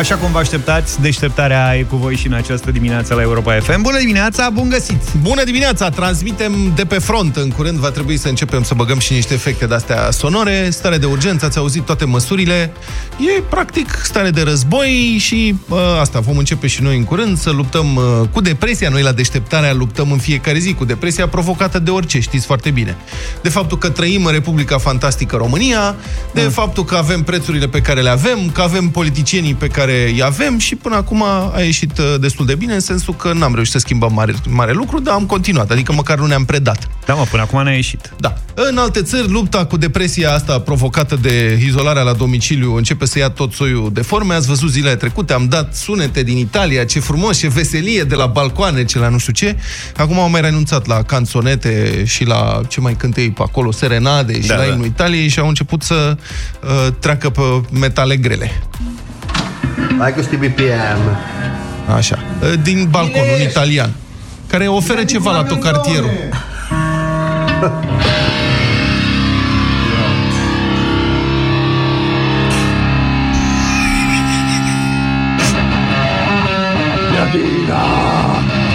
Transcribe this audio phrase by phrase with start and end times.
[0.00, 3.82] Așa cum vă așteptați, deșteptarea e cu voi și în această dimineață la Europa FM.
[3.82, 5.02] Bună dimineața, bun găsit!
[5.22, 5.90] Bună dimineața!
[5.90, 7.36] Transmitem de pe front.
[7.36, 10.70] În curând va trebui să începem să băgăm și niște efecte de-astea sonore.
[10.70, 12.72] Stare de urgență, ați auzit toate măsurile.
[13.36, 17.50] E practic stare de război și uh, asta, vom începe și noi în curând să
[17.50, 18.88] luptăm uh, cu depresia.
[18.88, 22.96] Noi la deșteptarea luptăm în fiecare zi cu depresia provocată de orice, știți foarte bine.
[23.42, 25.96] De faptul că trăim în Republica Fantastică România,
[26.32, 26.50] de mm.
[26.50, 30.58] faptul că avem prețurile pe care le avem, că avem politicienii pe care îi avem
[30.58, 33.78] și până acum a ieșit uh, destul de bine, în sensul că n-am reușit să
[33.78, 36.88] schimbăm mare, mare lucru, dar am continuat, adică măcar nu ne-am predat.
[37.06, 38.12] Da, mă, până acum n-a ieșit.
[38.18, 38.34] Da.
[38.54, 43.30] În alte țări, lupta cu depresia asta provocată de izolarea la domiciliu începe să ia
[43.30, 44.34] tot soiul de forme.
[44.34, 48.26] Ați văzut zilele trecute, am dat sunete din Italia, ce frumos, ce veselie de la
[48.26, 49.56] balcoane, ce la nu știu ce.
[49.96, 54.40] Acum au mai renunțat la canțonete și la ce mai cânte ei pe acolo, serenade
[54.40, 54.84] și da, la da.
[54.84, 56.16] Italiei și au început să
[56.62, 58.62] uh, treacă pe metale grele.
[59.98, 61.16] Hai cu BPM.
[61.96, 62.18] Așa.
[62.62, 63.90] Din balcon, un italian,
[64.46, 66.10] care oferă ceva la tot cartierul.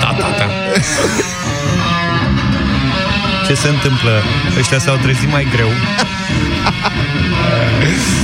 [0.02, 0.46] Da, da, da.
[3.48, 4.24] Ce se întâmplă?
[4.60, 5.70] Ăștia s-au trezit mai greu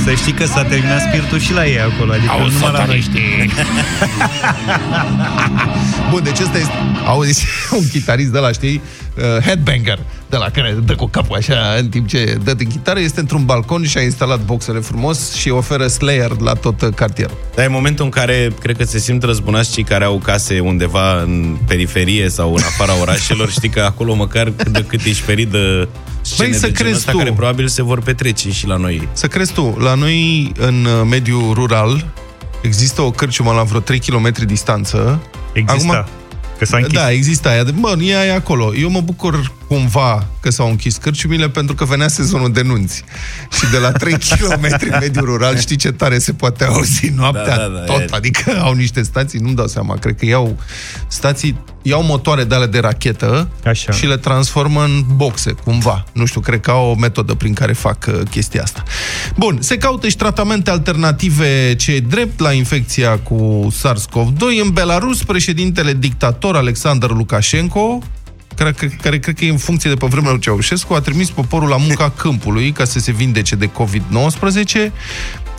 [0.04, 2.84] Să știi că s-a terminat spiritul și la ei acolo Adică Auzi, nu numai la
[2.84, 3.04] noi
[6.10, 6.72] Bun, deci ăsta este...
[7.06, 7.46] Auzi,
[7.78, 8.82] un chitarist de la, știi?
[9.16, 9.98] Uh, headbanger,
[10.32, 13.44] de la care dă cu capul așa în timp ce dă din chitară, este într-un
[13.44, 17.36] balcon și a instalat boxele frumos și oferă Slayer la tot cartierul.
[17.54, 21.22] Dar e momentul în care cred că se simt răzbunați cei care au case undeva
[21.22, 23.50] în periferie sau în afara orașelor.
[23.50, 25.88] Știi că acolo măcar cât de cât ești ferit de
[26.20, 27.18] scene Băi, să de genul crezi ăsta tu.
[27.18, 29.08] care probabil se vor petrece și la noi.
[29.12, 32.06] Să crezi tu, la noi în uh, mediul rural
[32.62, 35.20] există o cărciumă la vreo 3 km distanță.
[35.52, 36.06] Există, Acum,
[36.58, 37.64] că s-a închis Da, există aia.
[37.80, 38.74] Bă, ea e acolo.
[38.74, 43.04] Eu mă bucur cumva că s-au închis cărciumile pentru că venea sezonul de nunți.
[43.52, 47.56] Și de la 3 km în mediul rural, știi ce tare se poate auzi noaptea
[47.56, 48.00] Da, da, da, tot.
[48.00, 48.06] e.
[48.10, 50.58] Adică au niște stații, nu-mi dau seama, cred că iau
[51.06, 53.92] stații, iau motoare de ale de rachetă Așa.
[53.92, 56.04] și le transformă în boxe, cumva.
[56.12, 58.82] Nu știu, cred că au o metodă prin care fac uh, chestia asta.
[59.36, 64.62] Bun, se caută și tratamente alternative ce e drept la infecția cu SARS-CoV-2.
[64.62, 68.02] În Belarus, președintele dictator Alexander Lukashenko
[68.54, 71.30] care, care, care cred că e în funcție de pe vremea lui Ceaușescu, a trimis
[71.30, 74.92] poporul la munca câmpului ca să se vindece de COVID-19.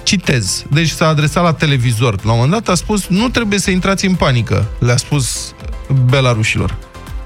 [0.03, 0.65] Citez.
[0.71, 2.15] Deci s-a adresat la televizor.
[2.23, 5.53] La un moment dat a spus, nu trebuie să intrați în panică, le-a spus
[6.09, 6.77] belarușilor.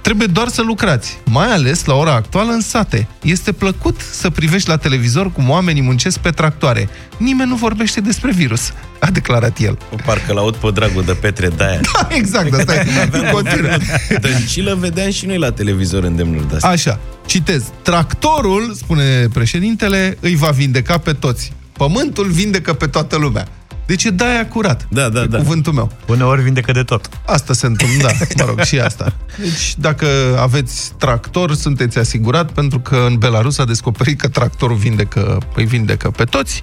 [0.07, 3.07] Trebuie doar să lucrați, mai ales la ora actuală în sate.
[3.23, 6.89] Este plăcut să privești la televizor cum oamenii muncesc pe tractoare.
[7.17, 9.77] Nimeni nu vorbește despre virus, a declarat el.
[10.05, 11.79] Parcă l-aud pe dragul de Petre Daia.
[12.09, 12.85] exact, asta e.
[13.31, 13.77] Continuă.
[14.21, 16.69] Dăncilă vedeam și noi la televizor îndemnuri de-astea.
[16.69, 17.63] Așa, citez.
[17.81, 21.51] Tractorul, spune președintele, îi va vindeca pe toți.
[21.71, 23.47] Pământul vindecă pe toată lumea.
[23.87, 24.87] Deci e daia curat.
[24.89, 25.37] Da, da, e da.
[25.37, 25.91] cuvântul meu.
[26.07, 29.13] Uneori vindecă de tot Asta se întâmplă, da, mă rog, și asta.
[29.43, 30.07] Deci, dacă
[30.39, 36.09] aveți tractor, sunteți asigurat, pentru că în Belarus a descoperit că tractorul vindecă, îi vindecă
[36.09, 36.61] pe toți.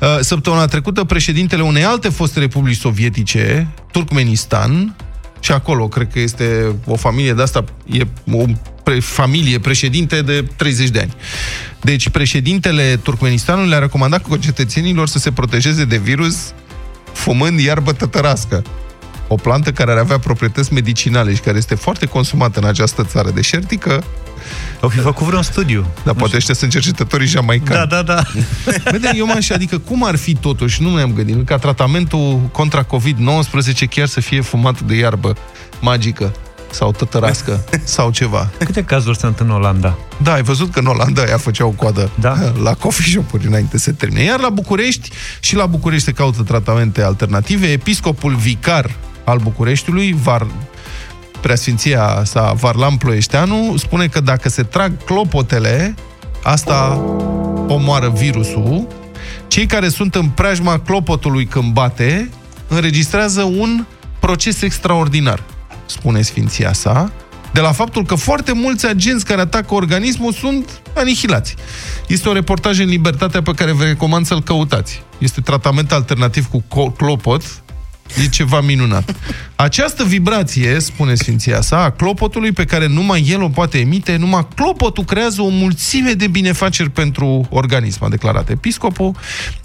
[0.00, 4.96] Uh, Săptămâna trecută, președintele unei alte foste republici sovietice, Turkmenistan,
[5.42, 8.44] și acolo cred că este o familie de asta, e o
[8.82, 11.14] pre- familie președinte de 30 de ani.
[11.80, 16.52] Deci președintele Turkmenistanului le-a recomandat concetățenilor să se protejeze de virus
[17.12, 18.62] fumând iarbă tătărască.
[19.32, 23.30] O plantă care ar avea proprietăți medicinale și care este foarte consumată în această țară
[23.30, 24.04] deșertică,
[24.80, 27.70] Au fi făcut vreun studiu dar poate ăștia sunt cercetătorii jamaicani.
[27.70, 28.22] Da, da, da
[28.90, 33.88] Vede, eu m-aș, adică cum ar fi totuși, nu ne-am gândit, ca tratamentul contra COVID-19
[33.90, 35.36] chiar să fie fumat de iarbă
[35.80, 36.32] magică
[36.70, 38.50] sau tătărască sau ceva.
[38.58, 39.98] Câte cazuri sunt în Olanda?
[40.22, 42.36] Da, ai văzut că în Olanda ea făceau coadă Da.
[42.66, 44.22] la coffee shop-uri înainte să termine.
[44.22, 47.66] Iar la București, și la București se caută tratamente alternative.
[47.66, 48.90] Episcopul vicar
[49.24, 50.46] al Bucureștiului, Var,
[51.40, 55.94] preasfinția sa Varlam Ploieșteanu, spune că dacă se trag clopotele,
[56.42, 57.00] asta
[57.68, 58.86] omoară virusul.
[59.48, 62.30] Cei care sunt în preajma clopotului când bate,
[62.68, 63.84] înregistrează un
[64.18, 65.42] proces extraordinar,
[65.86, 67.12] spune sfinția sa,
[67.52, 71.54] de la faptul că foarte mulți agenți care atacă organismul sunt anihilați.
[72.08, 75.02] Este un reportaj în Libertatea pe care vă recomand să-l căutați.
[75.18, 77.61] Este tratament alternativ cu co- clopot
[78.22, 79.16] E ceva minunat.
[79.56, 84.48] Această vibrație, spune Sfinția sa, a clopotului pe care numai el o poate emite, numai
[84.54, 89.16] clopotul creează o mulțime de binefaceri pentru organism, a declarat episcopul,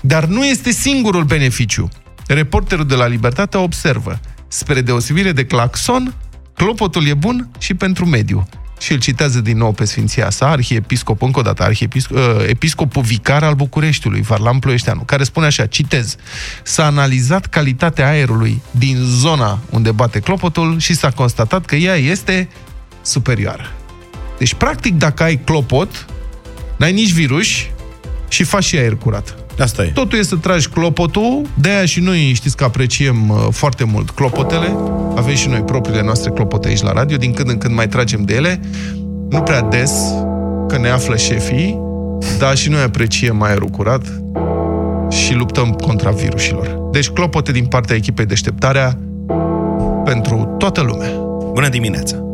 [0.02, 1.90] dar nu este singurul beneficiu.
[2.28, 6.14] Reporterul de la Libertate observă, spre deosebire de claxon,
[6.54, 8.48] clopotul e bun și pentru mediu
[8.80, 13.02] și îl citează din nou pe Sfinția sa, arhiepiscop, încă o dată, arhiepiscop, uh, episcopul
[13.02, 16.16] vicar al Bucureștiului, Varlam Ploieșteanu, care spune așa, citez,
[16.64, 22.50] s-a analizat calitatea aerului din zona unde bate clopotul și s-a constatat că ea este
[23.02, 23.72] superioară.
[24.38, 26.06] Deci, practic, dacă ai clopot,
[26.78, 27.48] n-ai nici virus
[28.28, 29.47] și faci și aer curat.
[29.58, 29.88] Asta e.
[29.88, 34.10] Totul e să tragi clopotul, de aia și noi știți că apreciem uh, foarte mult
[34.10, 34.76] clopotele.
[35.16, 38.22] Avem și noi propriile noastre clopote aici la radio, din când în când mai tragem
[38.24, 38.60] de ele.
[39.30, 39.92] Nu prea des,
[40.68, 41.80] că ne află șefii,
[42.38, 44.02] dar și noi apreciem aerul curat
[45.10, 46.80] și luptăm contra virusilor.
[46.92, 48.98] Deci clopote din partea echipei deșteptarea
[50.06, 51.10] pentru toată lumea.
[51.54, 52.27] Bună dimineața!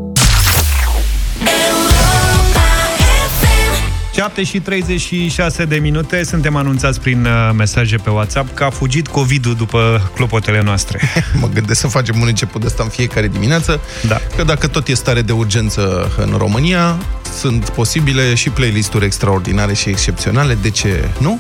[4.23, 9.07] 7 și 36 de minute, suntem anunțați prin uh, mesaje pe WhatsApp că a fugit
[9.07, 10.99] COVID-ul după clopotele noastre.
[11.41, 14.17] mă gândesc să facem un început de ăsta în fiecare dimineață, da.
[14.35, 16.97] că dacă tot e stare de urgență în România,
[17.39, 21.39] sunt posibile și playlisturi extraordinare și excepționale, de ce nu?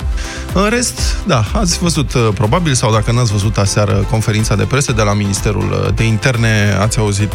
[0.53, 4.91] În rest, da, ați văzut uh, probabil, sau dacă n-ați văzut aseară conferința de presă
[4.91, 7.31] de la Ministerul uh, de Interne, ați auzit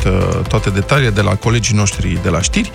[0.49, 2.71] toate detaliile de la colegii noștri de la știri.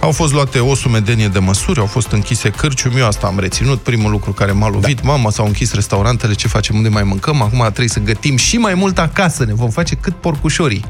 [0.00, 3.80] Au fost luate o sumedenie de măsuri, au fost închise cârciumi, eu asta am reținut,
[3.80, 5.08] primul lucru care m-a lovit, da.
[5.08, 8.74] mama, s-au închis restaurantele, ce facem, unde mai mâncăm, acum trebuie să gătim și mai
[8.74, 10.84] mult acasă, ne vom face cât porcușorii.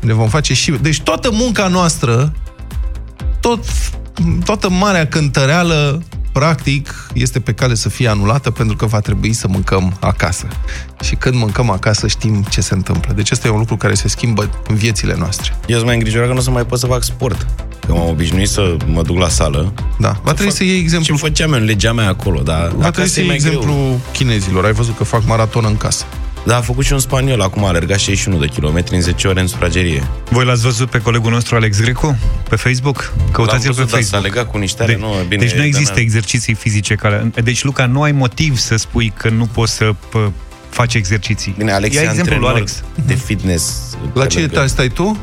[0.00, 0.70] Ne vom face și...
[0.70, 2.32] Deci toată munca noastră,
[3.40, 3.64] tot,
[4.44, 6.02] toată marea cântăreală,
[6.38, 10.46] practic, este pe cale să fie anulată pentru că va trebui să mâncăm acasă.
[11.02, 13.12] Și când mâncăm acasă știm ce se întâmplă.
[13.12, 15.56] Deci asta e un lucru care se schimbă în viețile noastre.
[15.66, 17.46] Eu sunt mai îngrijorat că nu o să mai pot să fac sport.
[17.86, 19.72] Că m-am obișnuit să mă duc la sală.
[19.98, 21.14] Da, va trebui să iei exemplu...
[21.14, 24.00] Și făceam eu legea mea acolo, dar va trebui să iei exemplu greu.
[24.12, 24.64] chinezilor.
[24.64, 26.04] Ai văzut că fac maraton în casă.
[26.46, 29.40] Da, a făcut și un spaniol, acum a alergat 61 de kilometri în 10 ore
[29.40, 30.06] în sufragerie.
[30.30, 33.12] Voi l-ați văzut pe colegul nostru Alex Grecu pe Facebook?
[33.32, 34.00] Căutați-l pe Facebook.
[34.10, 37.30] Da, s-a legat cu niște de, nu, bine, Deci nu există exerciții fizice care...
[37.42, 40.30] Deci, Luca, nu ai motiv să spui că nu poți să p-
[40.68, 41.54] faci exerciții.
[41.58, 42.82] Bine, Alex Ia e exemplul Alex.
[43.06, 43.96] de fitness.
[44.12, 45.18] La ce etaj stai tu?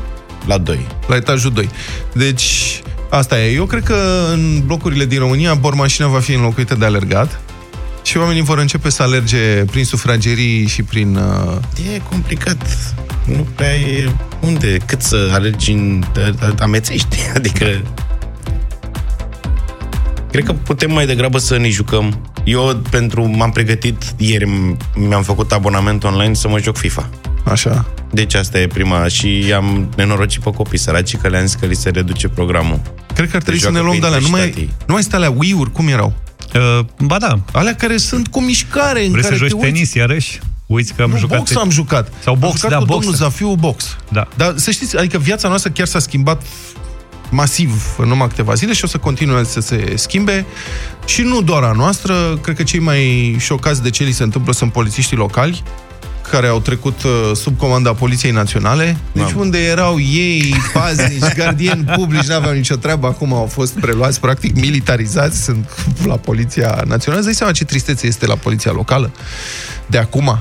[0.46, 0.86] La 2.
[1.06, 1.68] La etajul 2.
[2.12, 2.80] Deci,
[3.10, 3.52] asta e.
[3.52, 7.40] Eu cred că în blocurile din România bormașina va fi înlocuită de alergat
[8.04, 11.16] și oamenii vor începe să alerge prin sufragerii și prin...
[11.16, 11.92] Uh...
[11.94, 12.94] E complicat.
[13.24, 14.10] Nu prea e...
[14.40, 14.76] Unde?
[14.86, 16.04] Cât să alergi în...
[16.58, 17.16] amețești?
[17.36, 17.82] Adică...
[20.30, 22.30] Cred că putem mai degrabă să ne jucăm.
[22.44, 23.24] Eu, pentru...
[23.24, 24.48] M-am pregătit ieri,
[24.94, 27.10] mi-am făcut abonament online să mă joc FIFA.
[27.44, 27.86] Așa.
[28.10, 31.74] Deci asta e prima și am nenorocit pe copii săraci că le-am zis că li
[31.74, 32.80] se reduce programul.
[33.14, 34.18] Cred că ar trebui să ne luăm de alea.
[34.18, 36.14] Nu mai, nu mai stă alea Wii-uri, cum erau?
[36.54, 37.38] Uh, ba da.
[37.52, 39.04] Alea care sunt cu mișcare.
[39.04, 39.66] În Vrei care să joci te uiți...
[39.66, 40.40] tenis iarăși?
[40.66, 41.38] Uiți că am nu, jucat...
[41.38, 42.12] box am jucat.
[42.22, 42.98] Sau box, am jucat da, cu box.
[42.98, 43.96] domnul Zafiu box.
[44.08, 44.28] Da.
[44.36, 46.42] Dar să știți, adică viața noastră chiar s-a schimbat
[47.30, 50.46] masiv în numai câteva zile și o să continue să se schimbe
[51.06, 54.52] și nu doar a noastră, cred că cei mai șocați de ce li se întâmplă
[54.52, 55.62] sunt polițiștii locali
[56.30, 59.40] care au trecut uh, sub comanda Poliției Naționale, deci Mam.
[59.40, 65.42] unde erau ei, paznici, gardieni publici, n-aveau nicio treabă, acum au fost preluați, practic militarizați,
[65.42, 65.68] sunt
[66.06, 67.20] la Poliția Națională.
[67.20, 69.10] Îți dai seama ce tristețe este la Poliția Locală
[69.86, 70.38] de acum?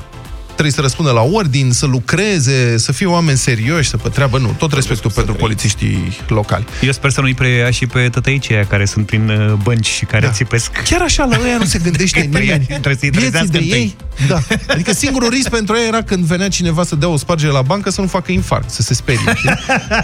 [0.53, 4.37] Trebuie să răspundă la ordin, să lucreze, să fie oameni serioși, să pe treabă.
[4.37, 6.65] Nu, tot respectul pentru polițiștii locali.
[6.81, 10.05] Eu sper să nu-i preia și pe tătăicii aia care sunt prin uh, bănci și
[10.05, 10.31] care da.
[10.31, 10.71] țipesc.
[10.71, 12.65] Chiar așa, la ăia nu se gândește nimeni.
[12.65, 13.95] Trebuie să-i Vieții de ei,
[14.27, 14.39] da.
[14.67, 17.89] Adică singurul risc pentru ei era când venea cineva să dea o spargere la bancă
[17.89, 19.33] să nu facă infarct, să se sperie.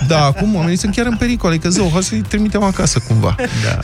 [0.08, 3.36] da, acum oamenii sunt chiar în pericol, adică zău, hai să-i trimitem acasă cumva.
[3.64, 3.80] Da.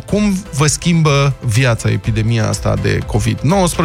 [0.00, 3.83] 0372069599 Cum vă schimbă viața epidemia asta de COVID-19?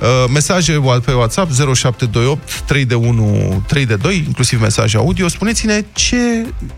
[0.00, 5.28] Uh, mesaje pe WhatsApp 0728 3 de 1 3 de 2, inclusiv mesaje audio.
[5.28, 6.16] Spuneți-ne ce,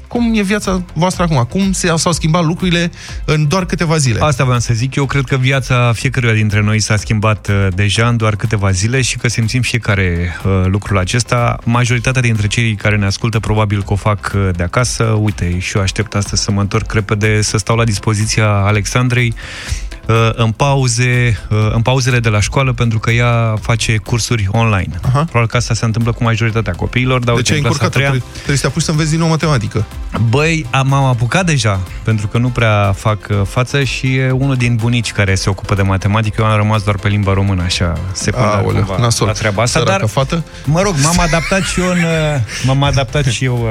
[0.09, 2.91] cum e viața voastră acum, cum se, s-au schimbat lucrurile
[3.25, 4.21] în doar câteva zile.
[4.21, 8.09] Asta vreau să zic, eu cred că viața fiecăruia dintre noi s-a schimbat uh, deja
[8.09, 11.59] în doar câteva zile și că simțim fiecare uh, lucrul acesta.
[11.65, 15.05] Majoritatea dintre cei care ne ascultă probabil că o fac uh, de acasă.
[15.05, 19.90] Uite, și eu aștept astăzi să mă întorc repede, să stau la dispoziția Alexandrei uh,
[20.35, 25.01] în pauze, uh, în pauzele de la școală, pentru că ea face cursuri online.
[25.03, 25.19] Aha.
[25.25, 27.79] Probabil că asta se întâmplă cu majoritatea copiilor, dar De uite, ce ai în clasa
[27.81, 28.03] a încurcat?
[28.03, 29.85] treia- Trebuie, trebuie să te apuci să înveți din nou matematică.
[30.29, 34.55] Băi, am- m-am apucat deja, pentru că nu prea fac uh, față și e unul
[34.57, 36.43] din bunici care se ocupă de matematică.
[36.43, 39.27] Eu am rămas doar pe limba română, așa, secundar Aoleu, cumva, nasol.
[39.27, 39.79] la treaba asta.
[39.79, 40.45] Săracă Dar, fată.
[40.65, 43.69] mă rog, m-am adaptat și eu, în, uh, m-am adaptat și eu, uh,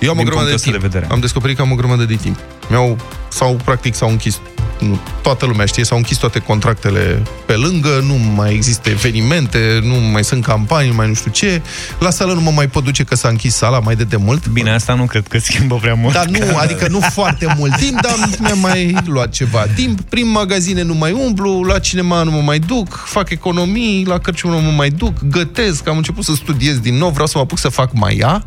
[0.00, 0.80] Eu am o din grămadă de punctul ăsta timp.
[0.80, 1.06] de vedere.
[1.12, 2.38] Am descoperit că am o grămadă de timp.
[2.68, 2.96] Mi-au,
[3.28, 4.40] sau practic s-au închis
[4.80, 9.94] nu, toată lumea știe, s-au închis toate contractele pe lângă, nu mai există evenimente, nu
[9.94, 11.62] mai sunt campanii, nu mai nu știu ce.
[11.98, 14.48] La sală nu mă mai pot duce că s-a închis sala mai de demult.
[14.48, 16.14] Bine, asta nu cred că schimbă prea mult.
[16.14, 20.00] Dar nu, adică nu foarte mult timp, dar mi-am mai luat ceva timp.
[20.00, 24.54] Prin magazine nu mai umblu, la cinema nu mă mai duc, fac economii, la cărciumă
[24.54, 27.58] nu mă mai duc, gătesc, am început să studiez din nou, vreau să mă apuc
[27.58, 28.44] să fac maia.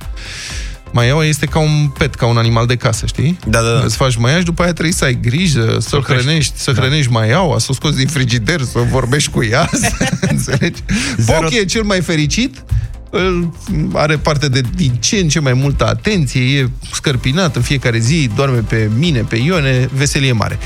[0.91, 3.39] Maiaua este ca un pet, ca un animal de casă, știi?
[3.47, 3.81] Da, da, da.
[3.85, 6.23] Îți faci maiaș și după aia trebuie să ai grijă, să-l crești.
[6.25, 9.91] hrănești, să hrănești maiaua, să o scoți din frigider, să vorbești cu ea, să
[10.31, 10.81] înțelegi?
[11.21, 12.63] Zero- Poc e cel mai fericit,
[13.09, 13.53] îl
[13.93, 18.29] are parte de din ce în ce mai multă atenție, e scărpinat în fiecare zi,
[18.35, 20.59] doarme pe mine, pe Ione, veselie mare.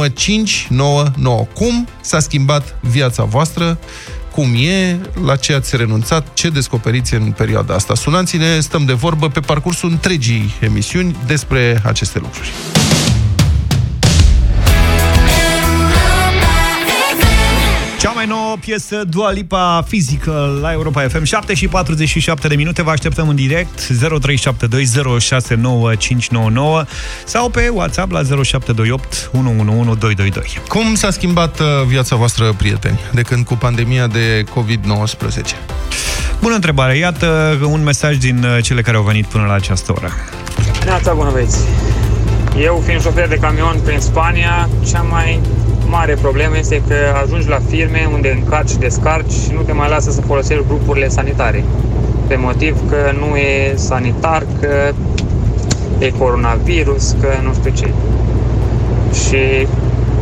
[0.00, 1.52] 0372069599.
[1.54, 3.78] Cum s-a schimbat viața voastră?
[4.40, 5.00] Cum e?
[5.24, 6.34] La ce ați renunțat?
[6.34, 7.94] Ce descoperiți în perioada asta?
[7.94, 12.50] Sunați-ne, stăm de vorbă pe parcursul întregii emisiuni despre aceste lucruri.
[18.20, 22.82] Mai nouă piesă, Dua Lipa Physical, la Europa FM, 7 și 47 de minute.
[22.82, 23.88] Vă așteptăm în direct, 0372069599
[27.24, 30.62] sau pe WhatsApp la 0728 111222.
[30.68, 34.46] Cum s-a schimbat uh, viața voastră, prieteni, de când cu pandemia de COVID-19?
[36.40, 40.10] Bună întrebare, iată un mesaj din uh, cele care au venit până la această oră.
[40.84, 41.58] Neața, bună băieți!
[42.58, 45.40] Eu, fiind șofer de camion prin Spania, cea mai
[45.90, 49.88] mare problemă este că ajungi la firme unde încarci și descarci și nu te mai
[49.88, 51.64] lasă să folosești grupurile sanitare.
[52.26, 54.92] Pe motiv că nu e sanitar, că
[55.98, 57.88] e coronavirus, că nu știu ce.
[59.24, 59.66] Și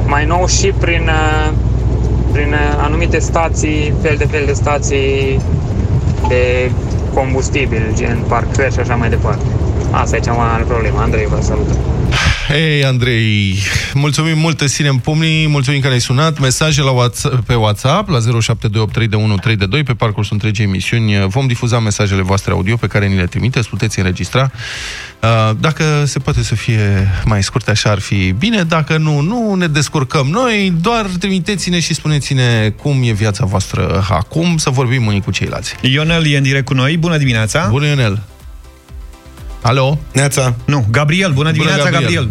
[0.06, 1.52] mai nou și prin, uh,
[2.32, 5.40] prin uh, anumite stații, fel de fel de stații
[6.28, 6.70] de
[7.14, 9.44] combustibil, gen parcări și așa mai departe.
[9.90, 10.98] Asta e cea mai mare problemă.
[11.00, 11.68] Andrei, vă salut.
[12.48, 13.58] Hei, Andrei,
[13.94, 16.38] mulțumim mult, te ținem pumnii, mulțumim că ne-ai sunat.
[16.38, 21.26] Mesaje la WhatsApp, pe WhatsApp la 07283132 pe parcursul întregii emisiuni.
[21.26, 24.50] Vom difuza mesajele voastre audio pe care ni le trimiteți, puteți înregistra.
[25.22, 28.62] Uh, Dacă se poate să fie mai scurte, așa ar fi bine.
[28.62, 34.56] Dacă nu, nu ne descurcăm noi, doar trimiteți-ne și spuneți-ne cum e viața voastră acum,
[34.56, 35.74] să vorbim unii cu ceilalți.
[35.80, 37.68] Ionel e în direct cu noi, bună dimineața!
[37.70, 38.22] Bună, Ionel!
[39.62, 39.98] Alo?
[40.14, 40.54] Neața.
[40.66, 42.02] Nu, Gabriel, bună dimineața, Gabriel.
[42.02, 42.28] Gabriel!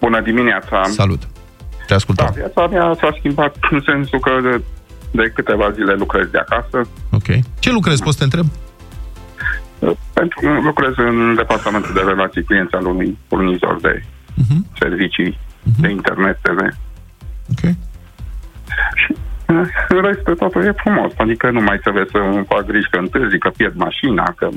[0.00, 0.82] Bună dimineața!
[0.84, 1.22] Salut!
[1.22, 2.30] Te Da, ascultăm.
[2.34, 4.62] viața mea s-a schimbat în sensul că de,
[5.10, 6.88] de câteva zile lucrez de acasă.
[7.12, 7.28] Ok.
[7.58, 8.02] Ce lucrezi?
[8.02, 8.46] Poți să te întreb?
[10.12, 14.02] Pentru că lucrez în departamentul de relații clienți al unui furnizor de
[14.34, 14.66] Mhm.
[14.80, 15.38] servicii
[15.80, 16.58] de internet TV.
[17.52, 17.64] Ok.
[19.02, 19.10] Și
[19.46, 21.12] eh, în rest totul e frumos.
[21.16, 24.48] Adică nu mai trebuie să îmi fac griji că întârzi, că pierd mașina, că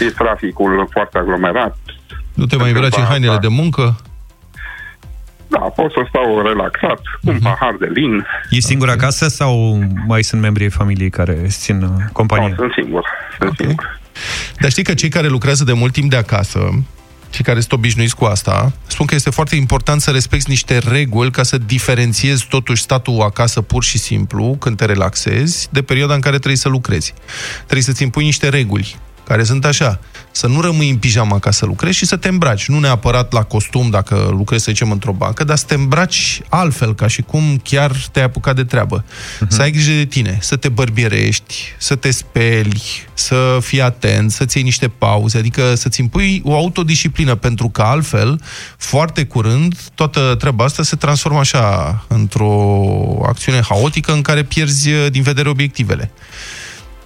[0.00, 1.76] e traficul foarte aglomerat.
[2.34, 3.38] Nu te mai îmbraci în Da, hainele da.
[3.38, 4.00] de muncă?
[5.48, 8.26] Da, pot să stau relaxat, cu un pahar de lin.
[8.50, 12.48] Ești singur acasă sau mai sunt membrii ai familiei care îți țin uh, companie?
[12.48, 13.04] Nu, sunt singur.
[13.38, 13.56] Sunt Ok.
[13.56, 14.00] singur.
[14.60, 16.70] Dar știi că cei care lucrează de mult timp de acasă
[17.30, 21.30] și care sunt obișnuiți cu asta, spun că este foarte important să respecti niște reguli
[21.30, 26.20] ca să diferențiezi totuși statul acasă pur și simplu, când te relaxezi, de perioada în
[26.20, 27.14] care trebuie să lucrezi.
[27.56, 28.96] Trebuie să-ți impui niște reguli
[29.30, 32.68] care sunt așa, să nu rămâi în pijama ca să lucrezi și să te îmbraci.
[32.68, 36.94] Nu neapărat la costum dacă lucrezi, să zicem, într-o bancă, dar să te îmbraci altfel,
[36.94, 39.04] ca și cum chiar te-ai apucat de treabă.
[39.04, 39.48] Uh-huh.
[39.48, 42.82] Să ai grijă de tine, să te bărbierești, să te speli,
[43.14, 48.40] să fii atent, să-ți iei niște pauze, adică să-ți impui o autodisciplină, pentru că altfel,
[48.76, 52.84] foarte curând, toată treaba asta se transformă așa într-o
[53.26, 56.10] acțiune haotică în care pierzi uh, din vedere obiectivele.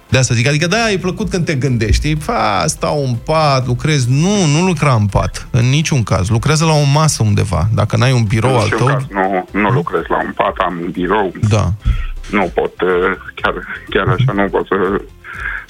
[0.09, 4.05] De asta zic, adică da, e plăcut când te gândești, fa, stau în pat, lucrez.
[4.07, 6.29] Nu, nu lucra în pat, în niciun caz.
[6.29, 7.67] Lucrează la o masă undeva.
[7.73, 8.87] Dacă n-ai un birou În al niciun tău...
[8.87, 11.71] caz nu, nu lucrez la un pat, am un birou, Da.
[12.31, 13.53] nu pot, eh, chiar,
[13.89, 15.01] chiar așa nu pot să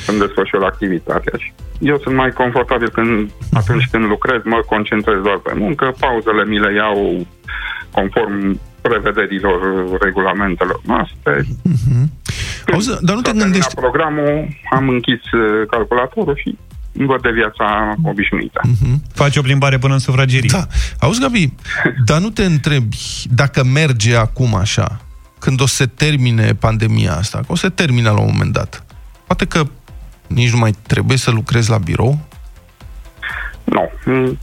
[0.07, 1.33] îmi desfășur activitatea.
[1.37, 6.45] Și Eu sunt mai confortabil când, atunci când lucrez, mă concentrez doar pe muncă, pauzele
[6.45, 7.27] mi le iau
[7.91, 9.59] conform prevederilor
[10.01, 11.45] regulamentelor noastre.
[12.73, 13.75] Auzi, dar nu te S-a terminat gândești...
[13.75, 16.57] programul, am închis eh, calculatorul și
[16.91, 18.61] văd de viața obișnuită.
[19.13, 20.49] Faci o plimbare până în sufragerie.
[20.51, 20.67] Da.
[20.99, 21.53] Auzi, Gabi,
[22.07, 22.97] dar nu te întrebi
[23.29, 25.01] dacă merge acum așa,
[25.39, 28.51] când o să se termine pandemia asta, că o să se termine la un moment
[28.51, 28.85] dat.
[29.25, 29.63] Poate că
[30.27, 32.19] nici nu mai trebuie să lucrezi la birou?
[33.65, 33.91] Nu.
[34.05, 34.37] Mm,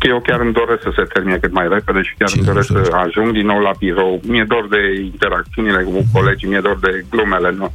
[0.00, 2.68] Eu chiar îmi doresc să se termine cât mai repede și chiar Cine îmi doresc
[2.70, 3.08] nu-și să dorește?
[3.18, 4.20] ajung din nou la birou.
[4.26, 7.72] Mi-e dor de interacțiunile cu colegii, mi-e dor de glumele no-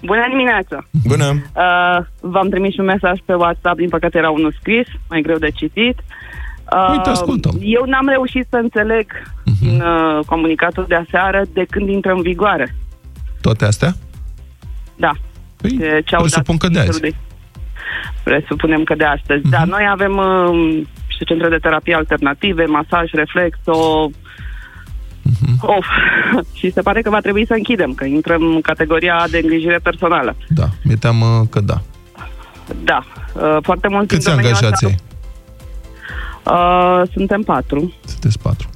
[0.02, 0.86] bună dimineața!
[1.08, 1.26] Bună!
[1.56, 5.50] Uh, v-am trimis un mesaj pe WhatsApp, din păcate era unul scris, mai greu de
[5.50, 6.00] citit.
[6.76, 7.58] Uh, Uite, ascultăm.
[7.62, 9.60] Eu n-am reușit să înțeleg uh-huh.
[9.60, 12.76] din uh, comunicatul de aseară de când intră în vigoare.
[13.42, 13.96] Toate astea?
[14.96, 15.12] Da.
[15.58, 16.92] Păi, De ce au presupun dat că de azi.
[16.92, 17.16] titlul
[18.24, 19.40] Presupunem că de astăzi.
[19.48, 19.50] Uh-huh.
[19.50, 24.08] Da, noi avem uh, știu, centre de terapie alternative, masaj, reflex, o...
[25.30, 25.60] Uh-huh.
[25.62, 25.86] Of.
[26.58, 30.36] și se pare că va trebui să închidem, că intrăm în categoria de îngrijire personală.
[30.48, 31.82] Da, mi-e teamă că da.
[32.84, 33.04] Da.
[33.34, 34.92] Uh, foarte mult Câți în domeniul angajați ai?
[34.92, 35.04] ăsta-
[36.46, 37.94] Uh, suntem patru.
[38.06, 38.70] Sunteți patru.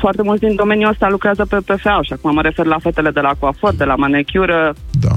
[0.00, 3.20] Foarte mulți din domeniul ăsta lucrează pe PFA și acum mă refer la fetele de
[3.20, 4.74] la coafor, de la manicură.
[4.90, 5.14] Da.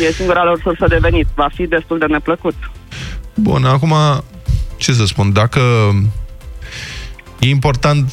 [0.00, 1.26] E singura lor sursă de venit.
[1.34, 2.54] Va fi destul de neplăcut.
[3.34, 3.94] Bun, acum,
[4.76, 5.60] ce să spun, dacă
[7.38, 8.10] e important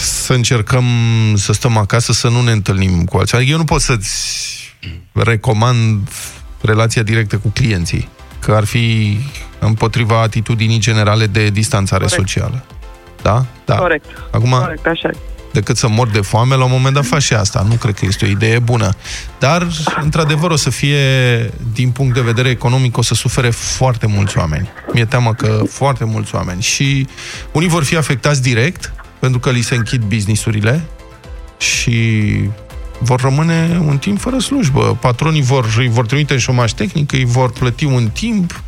[0.00, 0.84] să încercăm
[1.34, 3.36] să stăm acasă, să nu ne întâlnim cu alții.
[3.36, 4.10] Adică eu nu pot să-ți
[5.12, 6.08] recomand
[6.60, 8.08] relația directă cu clienții,
[8.38, 9.18] că ar fi
[9.58, 12.20] împotriva atitudinii generale de distanțare Corect.
[12.20, 12.64] socială.
[13.22, 13.44] Da?
[13.64, 13.74] Da.
[13.74, 14.06] Corect.
[14.30, 15.16] Acum, Corect, așa e.
[15.52, 17.66] decât să mor de foame, la un moment dat faci și asta.
[17.68, 18.90] Nu cred că este o idee bună.
[19.38, 19.66] Dar,
[20.02, 20.98] într-adevăr, o să fie,
[21.72, 24.68] din punct de vedere economic, o să sufere foarte mulți oameni.
[24.92, 26.62] Mi-e teamă că foarte mulți oameni.
[26.62, 27.06] Și
[27.52, 30.84] unii vor fi afectați direct, pentru că li se închid businessurile
[31.58, 32.32] și
[32.98, 34.96] vor rămâne un timp fără slujbă.
[35.00, 38.62] Patronii vor, îi vor trimite în șomaj tehnic, îi vor plăti un timp,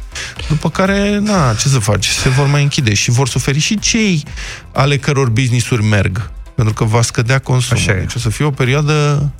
[0.48, 2.06] după care, na, ce să faci?
[2.06, 4.24] Se vor mai închide și vor suferi și cei
[4.72, 6.30] ale căror business-uri merg.
[6.54, 7.82] Pentru că va scădea consumul.
[7.82, 8.00] Așa e.
[8.00, 9.30] Deci o să fie o perioadă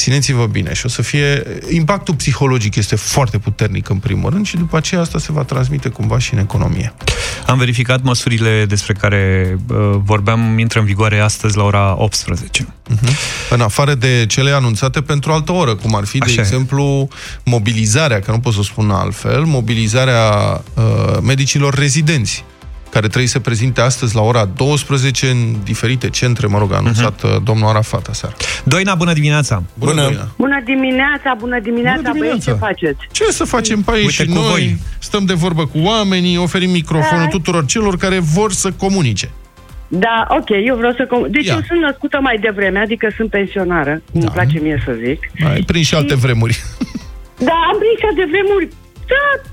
[0.00, 1.42] țineți-vă bine și o să fie...
[1.70, 5.88] Impactul psihologic este foarte puternic în primul rând și după aceea asta se va transmite
[5.88, 6.92] cumva și în economie.
[7.46, 12.66] Am verificat măsurile despre care uh, vorbeam, intră în vigoare astăzi la ora 18.
[13.50, 16.44] În afară de cele anunțate pentru altă oră, cum ar fi, de Așa e.
[16.44, 17.08] exemplu,
[17.44, 20.22] mobilizarea, că nu pot să o spun altfel, mobilizarea
[20.74, 22.44] uh, medicilor rezidenți
[22.90, 27.22] care trebuie să prezinte astăzi la ora 12 în diferite centre, mă rog, a anunțat
[27.22, 28.34] uh domnul Arafat aseară.
[28.64, 29.62] Doina, bună dimineața!
[29.74, 30.02] Bună.
[30.02, 30.28] Doina.
[30.36, 32.66] Bună dimineața, bună dimineața, Bună băieți, ce dimineața.
[32.66, 33.00] faceți?
[33.10, 34.48] Ce să facem pe aici Uite, și cu noi?
[34.50, 34.76] voi.
[34.98, 37.30] Stăm de vorbă cu oamenii, oferim microfonul Da.
[37.30, 39.30] tuturor celor care vor să comunice.
[39.88, 41.06] Da, ok, eu vreau să...
[41.06, 41.54] Com- deci Ia.
[41.54, 44.26] eu sunt născută mai devreme, adică sunt pensionară, cum Da.
[44.26, 45.20] îmi place mie să zic.
[45.52, 46.62] Ai prins și alte vremuri.
[47.48, 48.68] Da, am prins de vremuri.
[49.12, 49.50] Da, de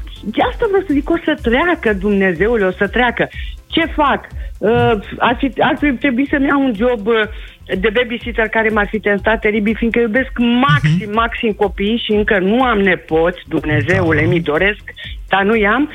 [0.49, 3.29] asta vreau să zic, o să treacă, Dumnezeule, o să treacă.
[3.67, 4.27] Ce fac?
[4.57, 7.23] Uh, ar, fi, ar fi trebui să-mi iau un job uh,
[7.79, 12.63] de babysitter care m-ar fi tentat teribil, fiindcă iubesc maxim, maxim copiii și încă nu
[12.63, 14.83] am nepoți, Dumnezeule, mi doresc,
[15.27, 15.89] dar nu i-am.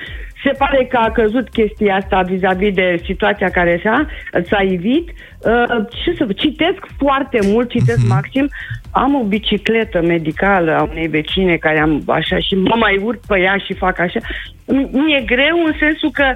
[0.44, 4.06] Se pare că a căzut chestia asta vis-a-vis de situația care s-a,
[4.48, 5.10] s-a ivit.
[5.10, 8.48] Uh, ce să citesc foarte mult, citesc maxim.
[8.92, 13.40] Am o bicicletă medicală a unei vecine care am așa și mă mai urc pe
[13.40, 14.18] ea și fac așa.
[14.66, 16.34] Mi- Mi-e greu în sensul că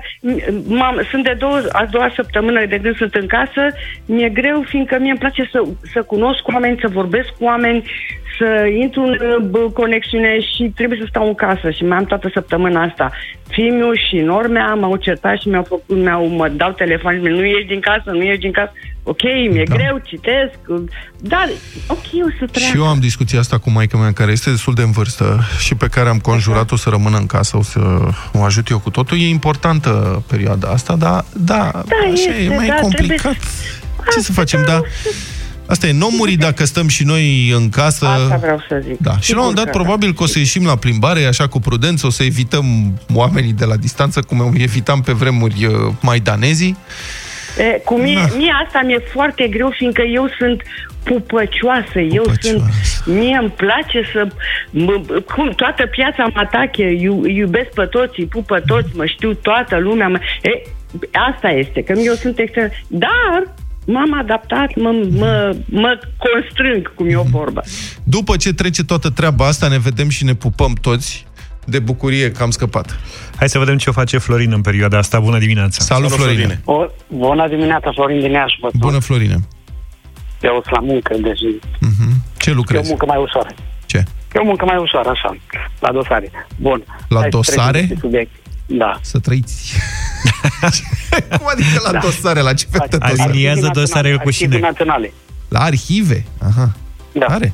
[0.67, 3.67] m-am, sunt de două, a doua săptămână de când sunt în casă,
[4.07, 7.85] mi-e greu fiindcă mie îmi place să, să cunosc oameni, să vorbesc cu oameni,
[8.39, 12.05] să intru în uh, bă, conexiune și trebuie să stau în casă și mai am
[12.05, 13.11] toată săptămâna asta.
[13.49, 17.81] Fimiu și Normea m-au certat și mi-au făcut, mi-au, mă dau telefon, nu ieși din
[17.81, 18.73] casă, nu ieși din casă.
[19.09, 19.75] Ok, mi-e Da.
[19.75, 20.55] greu, citesc,
[21.21, 21.49] dar
[21.87, 22.71] ok, o să treacă.
[22.71, 25.75] Și eu am discuția asta cu maica mea, care este destul de în vârstă și
[25.75, 29.21] pe care am conjurat-o să rămână în casă, o să o ajut eu cu totul.
[29.21, 33.21] E importantă perioada asta, dar da, Da, așa este, e mai da, complicat.
[33.21, 33.39] trebuie
[34.13, 34.81] Ce să facem, da?
[35.67, 38.07] Asta e, nu muri dacă stăm și noi în casă.
[38.07, 38.99] Asta vreau să zic.
[38.99, 39.85] Da, și la un moment dat Sigur că da.
[39.85, 42.65] probabil că o să ieșim la plimbare, așa cu prudență, o să evităm
[43.15, 46.77] oamenii de la distanță, cum evitam pe vremuri uh, maidanezii.
[47.59, 50.63] E, cu mine, mie asta mi-e foarte greu, fiindcă eu sunt
[51.03, 51.99] pupăcioasă.
[51.99, 52.63] Eu sunt...
[53.05, 54.27] Mie îmi place să...
[54.71, 55.03] Mă,
[55.35, 59.33] cum, toată piața mă atache, iu, iubesc pe toți, îi pup pe toți, mă știu
[59.35, 60.09] toată lumea.
[60.09, 60.63] Mă, e,
[61.31, 62.71] asta este, că eu sunt extrem...
[62.89, 63.55] Dar
[63.87, 67.63] m-am adaptat, mă, mă, mă constrâng, cum e o vorbă.
[68.05, 71.27] După ce trece toată treaba asta, ne vedem și ne pupăm toți
[71.67, 72.99] de bucurie că am scăpat.
[73.37, 75.21] Hai să vedem ce o face Florin în perioada asta.
[75.21, 75.85] Bună dimineața!
[75.85, 76.61] Salut, Salut Florine!
[76.65, 78.57] O, bună dimineața, Florin din Iași.
[78.61, 79.37] Vă Bună, Florine!
[80.43, 81.41] Eu sunt la muncă, deci...
[81.41, 82.13] Uh-huh.
[82.37, 82.83] Ce lucrezi?
[82.83, 83.49] E o muncă mai ușoară.
[83.87, 84.05] Ce?
[84.35, 85.37] E o muncă mai ușoară, așa,
[85.81, 86.31] la dosare.
[86.57, 86.85] Bun.
[87.09, 87.89] La Hai dosare?
[88.67, 88.99] Da.
[89.01, 89.73] Să trăiți.
[91.39, 91.99] Cum adică la da.
[91.99, 92.41] dosare?
[92.41, 93.23] La ce fel de dosare?
[93.23, 94.59] Aliniază dosarele cu șine.
[94.59, 95.13] naționale.
[95.49, 96.25] La arhive?
[96.49, 96.73] Aha.
[97.13, 97.27] Da.
[97.27, 97.53] Are.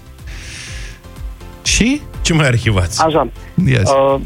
[1.62, 2.00] Și?
[2.22, 3.04] Ce mai arhivați?
[3.04, 3.28] Așa.
[3.66, 3.90] Yes.
[3.90, 4.20] Uh,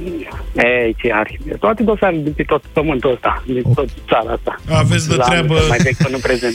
[0.55, 1.55] ei, ce arhive.
[1.55, 3.75] Toate dosarele de pe tot pământul ăsta, de oh.
[3.75, 4.57] tot țara asta.
[4.71, 5.55] Aveți de treabă...
[5.69, 6.55] Mai vechi până în prezent.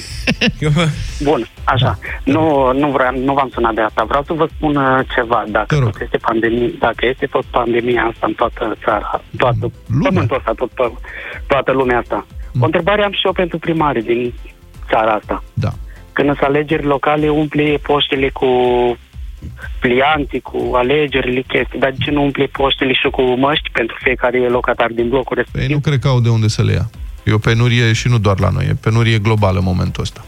[1.27, 1.99] Bun, așa.
[2.01, 2.31] Da.
[2.31, 4.03] Nu, nu, vreau, nu v-am sunat de asta.
[4.03, 5.43] Vreau să vă spun uh, ceva.
[5.47, 10.09] Dacă tot este pandemie, dacă este tot pandemia asta în toată țara, toată lumea.
[10.09, 10.71] pământul ăsta, tot,
[11.47, 12.25] toată lumea asta.
[12.53, 12.61] Mm.
[12.61, 14.33] O întrebare am și eu pentru primari din
[14.89, 15.43] țara asta.
[15.53, 15.69] Da.
[16.13, 18.47] Când sunt alegeri locale, umple poștele cu
[19.79, 24.49] plianții, cu alegerile, chestii, dar de ce nu umple poștele și cu măști pentru fiecare
[24.49, 25.67] locatar din blocul respectiv?
[25.67, 26.89] Păi nu cred că au de unde să le ia.
[27.23, 30.25] E o penurie și nu doar la noi, e penurie globală în momentul ăsta.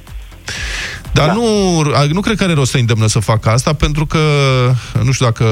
[1.13, 1.33] Dar da.
[1.33, 4.19] nu, nu cred că are rost să îndemnă să facă asta, pentru că,
[5.03, 5.45] nu știu dacă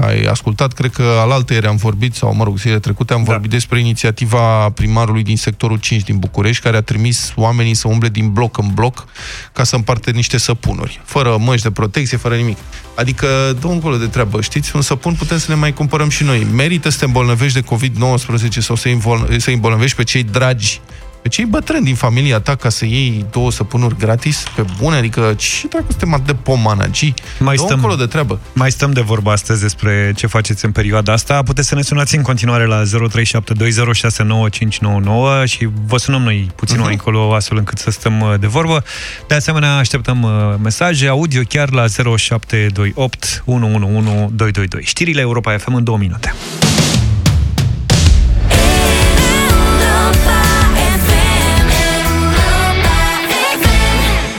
[0.00, 3.30] ai ascultat, cred că alaltă ieri am vorbit, sau mă rog, zilele trecute am da.
[3.30, 8.08] vorbit despre inițiativa primarului din sectorul 5 din București, care a trimis oamenii să umble
[8.08, 9.04] din bloc în bloc
[9.52, 12.56] ca să împarte niște săpunuri, fără măști de protecție, fără nimic.
[12.94, 16.46] Adică, dă de treabă, știți, un săpun putem să ne mai cumpărăm și noi.
[16.54, 18.88] Merită să te îmbolnăvești de COVID-19 sau să
[19.46, 20.80] îmbolnăvești pe cei dragi
[21.22, 25.34] pe cei bătrâni din familia ta ca să iei două săpunuri gratis pe bune, adică
[25.36, 27.14] ce dacă suntem atât de pomanagi?
[27.38, 28.40] Mai stăm, de treabă.
[28.52, 31.42] Mai stăm de vorbă astăzi despre ce faceți în perioada asta.
[31.42, 32.88] Puteți să ne sunați în continuare la 0372069599
[35.44, 36.80] și vă sunăm noi puțin uh-huh.
[36.80, 38.84] mai încolo astfel încât să stăm uh, de vorbă.
[39.26, 40.30] De asemenea, așteptăm uh,
[40.62, 41.84] mesaje audio chiar la
[42.16, 44.82] 0728 111222.
[44.84, 46.34] Știrile Europa FM în două minute.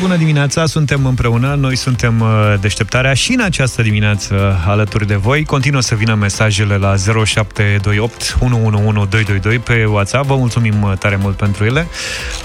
[0.03, 4.35] Bună dimineața, suntem împreună, noi suntem uh, deșteptarea și în această dimineață
[4.67, 5.43] alături de voi.
[5.43, 10.25] Continuă să vină mesajele la 0728 111222 pe WhatsApp.
[10.25, 11.87] Vă mulțumim uh, tare mult pentru ele.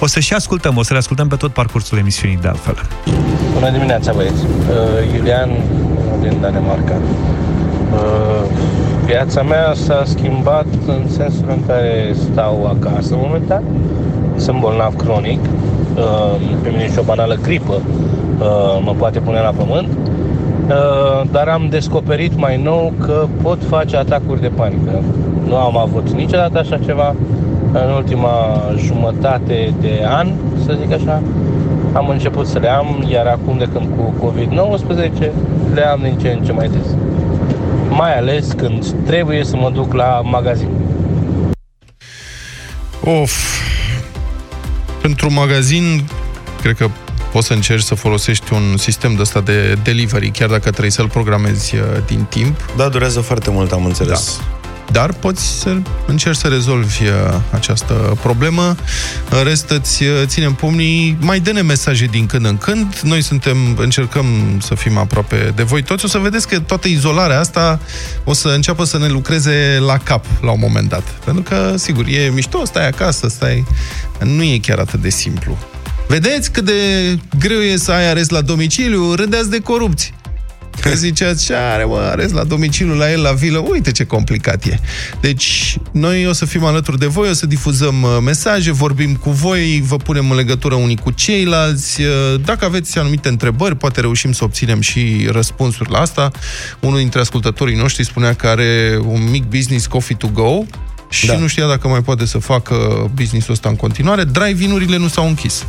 [0.00, 2.76] O să și ascultăm, o să le ascultăm pe tot parcursul emisiunii de altfel.
[3.52, 4.42] Bună dimineața, băieți.
[4.44, 5.50] Uh, Iulian
[6.20, 6.96] din Danemarca.
[7.92, 8.50] Uh,
[9.04, 13.62] viața mea s-a schimbat în sensul în care stau acasă momentan.
[14.36, 15.77] Sunt bolnav cronic Uh,
[16.62, 21.66] pe mine și o banală gripă uh, mă poate pune la pământ, uh, dar am
[21.70, 25.02] descoperit mai nou că pot face atacuri de panică.
[25.46, 27.14] Nu am avut niciodată așa ceva.
[27.72, 30.28] În ultima jumătate de an,
[30.64, 31.22] să zic așa,
[31.92, 35.30] am început să le am, iar acum de când cu COVID-19
[35.74, 36.96] le am din ce în ce mai des.
[37.90, 40.68] Mai ales când trebuie să mă duc la magazin.
[43.04, 43.58] Of,
[45.00, 46.08] pentru magazin,
[46.60, 46.88] cred că
[47.32, 51.08] poți să încerci să folosești un sistem de ăsta de delivery, chiar dacă trebuie să-l
[51.08, 52.72] programezi uh, din timp.
[52.76, 54.38] Da, durează foarte mult, am înțeles.
[54.38, 54.57] Da.
[54.92, 57.12] Dar poți să încerci să rezolvi uh,
[57.50, 58.76] această problemă.
[59.30, 62.98] În rest, îți uh, ținem pumnii, mai dă-ne mesaje din când în când.
[63.02, 64.26] Noi suntem, încercăm
[64.60, 66.04] să fim aproape de voi toți.
[66.04, 67.80] O să vedeți că toată izolarea asta
[68.24, 71.04] o să înceapă să ne lucreze la cap la un moment dat.
[71.24, 73.64] Pentru că, sigur, e mișto, stai acasă, stai...
[74.24, 75.58] Nu e chiar atât de simplu.
[76.08, 76.72] Vedeți cât de
[77.38, 79.14] greu e să ai arest la domiciliu?
[79.14, 80.12] Râdeați de corupți.
[80.80, 84.64] Că ziceați, ce are, mă, arest la domiciliu la el, la vilă, uite ce complicat
[84.64, 84.78] e.
[85.20, 89.30] Deci, noi o să fim alături de voi, o să difuzăm uh, mesaje, vorbim cu
[89.30, 92.02] voi, vă punem în legătură unii cu ceilalți.
[92.02, 96.30] Uh, dacă aveți anumite întrebări, poate reușim să obținem și răspunsuri la asta.
[96.80, 100.64] Unul dintre ascultătorii noștri spunea că are un mic business coffee to go,
[101.08, 101.36] și da.
[101.36, 104.24] nu știa dacă mai poate să facă business-ul ăsta în continuare.
[104.24, 105.64] Drive-in-urile nu s-au închis.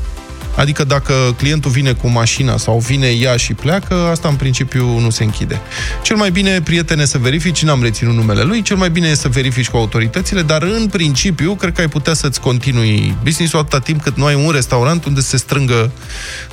[0.60, 5.10] Adică dacă clientul vine cu mașina sau vine ea și pleacă, asta în principiu nu
[5.10, 5.62] se închide.
[6.04, 9.28] Cel mai bine, prietene, să verifici, n-am reținut numele lui, cel mai bine e să
[9.28, 14.02] verifici cu autoritățile, dar în principiu, cred că ai putea să-ți continui business-ul atâta timp
[14.02, 15.92] cât nu ai un restaurant unde se strângă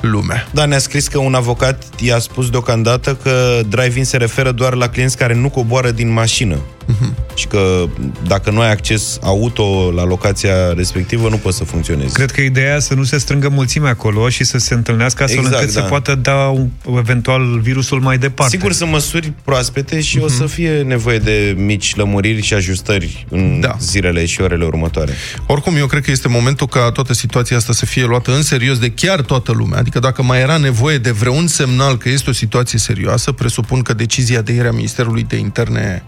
[0.00, 0.48] lumea.
[0.50, 4.88] Da, ne-a scris că un avocat i-a spus deocamdată că drive-in se referă doar la
[4.88, 6.56] clienți care nu coboară din mașină.
[6.56, 7.84] Uh-huh și că
[8.26, 12.14] dacă nu ai acces auto la locația respectivă, nu poți să funcționezi.
[12.14, 15.44] Cred că ideea e să nu se strângă mulțimea acolo și să se întâlnească astfel
[15.44, 15.80] Exact, încât da.
[15.80, 18.56] să poată da un, eventual virusul mai departe.
[18.56, 20.22] Sigur sunt măsuri proaspete și uh-huh.
[20.22, 20.36] o Mhm.
[20.36, 23.76] să fie nevoie de mici lămuriri și ajustări în da.
[23.80, 25.12] zilele și orele următoare.
[25.46, 28.78] Oricum, eu cred că este momentul ca toată situația asta să fie luată în serios
[28.78, 29.78] de chiar toată lumea.
[29.78, 33.94] Adică dacă mai era nevoie de vreun semnal că este o situație serioasă, presupun că
[33.94, 36.02] decizia de ieri a Ministerului de Interne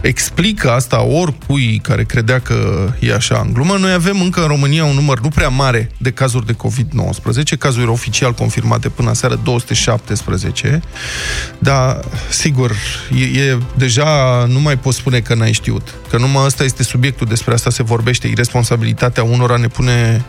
[0.00, 3.76] explică asta oricui care credea că e așa în glumă.
[3.76, 7.86] Noi avem încă în România un număr nu prea mare de cazuri de COVID-19, cazuri
[7.86, 10.80] oficial confirmate până seară 217,
[11.58, 12.72] dar sigur,
[13.18, 17.26] e, e, deja nu mai poți spune că n-ai știut, că numai asta este subiectul,
[17.26, 20.24] despre asta se vorbește, irresponsabilitatea unora ne pune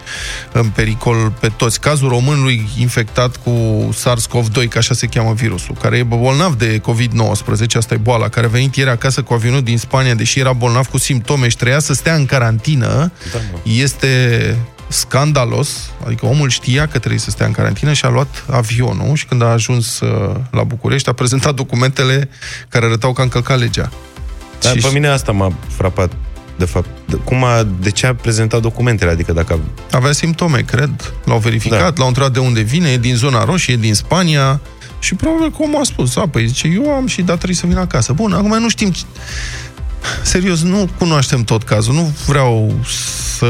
[0.51, 1.79] în pericol pe toți.
[1.79, 3.49] Cazul românului infectat cu
[3.93, 8.45] SARS-CoV-2, că așa se cheamă virusul, care e bolnav de COVID-19, asta e boala, care
[8.45, 11.79] a venit ieri acasă cu avionul din Spania, deși era bolnav cu simptome și treia
[11.79, 14.55] să stea în carantină, Da, este
[14.87, 19.25] scandalos, adică omul știa că trebuie să stea în carantină și a luat avionul și
[19.25, 22.29] când a ajuns uh, la București a prezentat documentele
[22.69, 23.91] care arătau că a încălcat legea.
[24.61, 26.11] Dar Și- pe mine asta m-a frapat,
[26.57, 26.87] de fapt.
[27.05, 29.11] De, cum a, de ce a prezentat documentele?
[29.11, 29.59] Adică dacă...
[29.91, 31.13] Avea simptome, cred.
[31.25, 31.93] L-au verificat, da.
[31.95, 34.61] l-au întrebat de unde vine, e din zona roșie, e din Spania
[34.99, 37.65] și probabil că omul a spus, a, păi zice, eu am și da, trebuie să
[37.67, 38.13] vin acasă.
[38.13, 38.91] Bun, acum nu știm...
[38.91, 39.03] ce-
[40.23, 42.75] Serios, nu cunoaștem tot cazul, nu vreau
[43.37, 43.45] să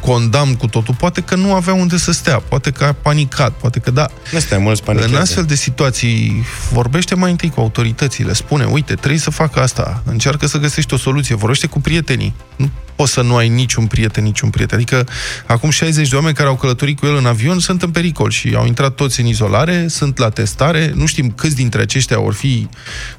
[0.00, 0.94] condamn cu totul.
[0.94, 4.06] Poate că nu avea unde să stea, poate că a panicat, poate că da.
[4.36, 5.14] Astea, mulți panichează.
[5.14, 10.02] În astfel de situații, vorbește mai întâi cu autoritățile, spune, uite, trebuie să facă asta,
[10.06, 12.34] încearcă să găsești o soluție, vorbește cu prietenii.
[12.56, 14.76] Nu poți să nu ai niciun prieten, niciun prieten.
[14.76, 15.06] Adică,
[15.46, 18.54] acum 60 de oameni care au călătorit cu el în avion sunt în pericol și
[18.56, 22.68] au intrat toți în izolare, sunt la testare, nu știm câți dintre aceștia vor fi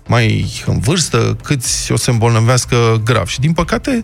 [0.08, 3.28] mai în vârstă, câți o să îmbolnăvească grav.
[3.28, 4.02] Și, din păcate,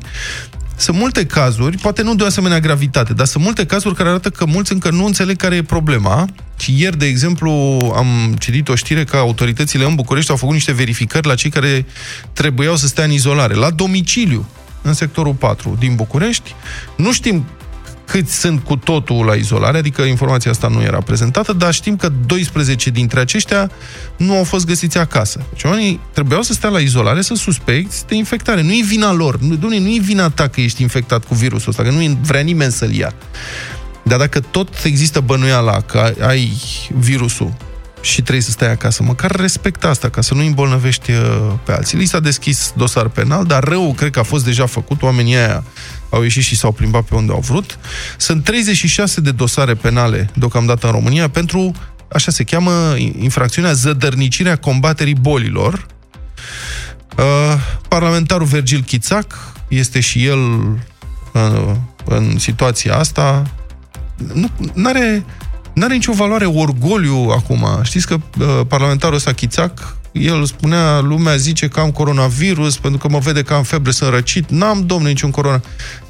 [0.76, 4.30] sunt multe cazuri, poate nu de o asemenea gravitate, dar sunt multe cazuri care arată
[4.30, 6.28] că mulți încă nu înțeleg care e problema.
[6.58, 7.52] Și ieri, de exemplu,
[7.96, 11.86] am citit o știre că autoritățile în București au făcut niște verificări la cei care
[12.34, 14.48] trebuiau să stea în izolare, la domiciliu,
[14.84, 16.56] în sectorul 4 din București.
[16.96, 17.46] Nu știm
[18.06, 22.12] câți sunt cu totul la izolare, adică informația asta nu era prezentată, dar știm că
[22.26, 23.72] 12 dintre aceștia
[24.18, 25.42] nu au fost găsiți acasă.
[25.50, 28.62] Deci oamenii trebuiau să stea la izolare, să suspecți de infectare.
[28.62, 29.40] Nu e vina lor.
[29.40, 32.42] Nu, dom'le, nu e vina ta că ești infectat cu virusul ăsta, că nu vrea
[32.42, 33.14] nimeni să-l ia.
[34.04, 36.52] Dar dacă tot există bănuiala că ai
[37.00, 37.54] virusul
[38.04, 41.72] și trebuie să stai acasă, măcar respectă asta, ca să nu îi îmbolnăvești uh, pe
[41.72, 41.98] alții.
[41.98, 45.02] Li s-a deschis dosar penal, dar rău cred că a fost deja făcut.
[45.02, 45.64] Oamenii aia
[46.10, 47.80] au ieșit și s-au plimbat pe unde au vrut.
[48.18, 51.72] Sunt 36 de dosare penale deocamdată în România pentru,
[52.08, 55.86] așa se cheamă, infracțiunea zădărnicirea combaterii bolilor.
[57.18, 57.24] Uh,
[57.88, 60.40] parlamentarul Virgil Chițac este și el
[61.34, 63.44] uh, în situația asta.
[64.74, 65.26] Nu are
[65.74, 67.68] N-are nicio valoare orgoliu acum.
[67.82, 73.08] Știți că uh, parlamentarul ăsta Chițac, el spunea, lumea zice că am coronavirus, pentru că
[73.08, 74.50] mă vede că am febră, sunt răcit.
[74.50, 75.62] N-am, domnule, niciun corona.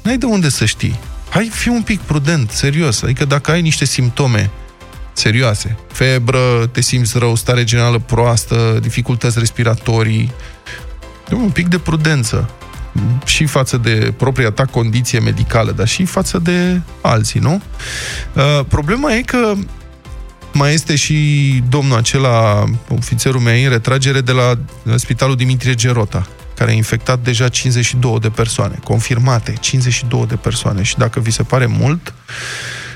[0.02, 0.98] N-ai de unde să știi.
[1.28, 3.02] Hai, fii un pic prudent, serios.
[3.02, 4.50] Adică dacă ai niște simptome
[5.12, 10.32] serioase, febră, te simți rău, stare generală proastă, dificultăți respiratorii,
[11.30, 12.50] un pic de prudență
[13.24, 17.62] și față de propria ta condiție medicală, dar și față de alții, nu?
[18.32, 19.54] Uh, problema e că
[20.52, 24.54] mai este și domnul acela, ofițerul meu în retragere de la
[24.94, 26.26] Spitalul Dimitrie Gerota,
[26.56, 30.82] care a infectat deja 52 de persoane, confirmate, 52 de persoane.
[30.82, 32.14] Și dacă vi se pare mult,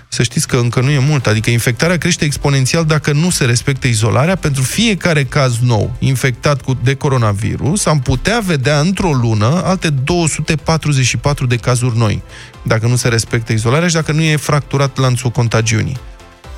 [0.09, 1.27] să știți că încă nu e mult.
[1.27, 4.37] Adică infectarea crește exponențial dacă nu se respectă izolarea.
[4.37, 11.47] Pentru fiecare caz nou infectat cu de coronavirus, am putea vedea într-o lună alte 244
[11.47, 12.23] de cazuri noi,
[12.63, 15.99] dacă nu se respectă izolarea și dacă nu e fracturat lanțul contagiunii.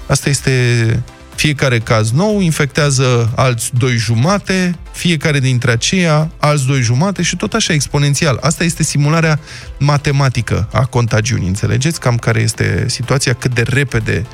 [0.07, 1.03] Asta este
[1.40, 7.53] fiecare caz nou infectează alți doi jumate, fiecare dintre aceia alți doi jumate și tot
[7.53, 8.38] așa exponențial.
[8.40, 9.40] Asta este simularea
[9.79, 11.48] matematică a contagiunii.
[11.48, 14.26] Înțelegeți cam care este situația, cât de repede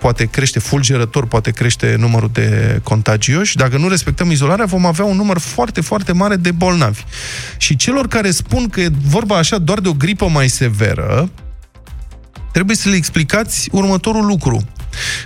[0.00, 3.56] poate crește, fulgerător poate crește numărul de contagioși.
[3.56, 7.02] Dacă nu respectăm izolarea, vom avea un număr foarte, foarte mare de bolnavi.
[7.56, 11.30] Și celor care spun că e vorba așa doar de o gripă mai severă,
[12.52, 14.66] trebuie să le explicați următorul lucru.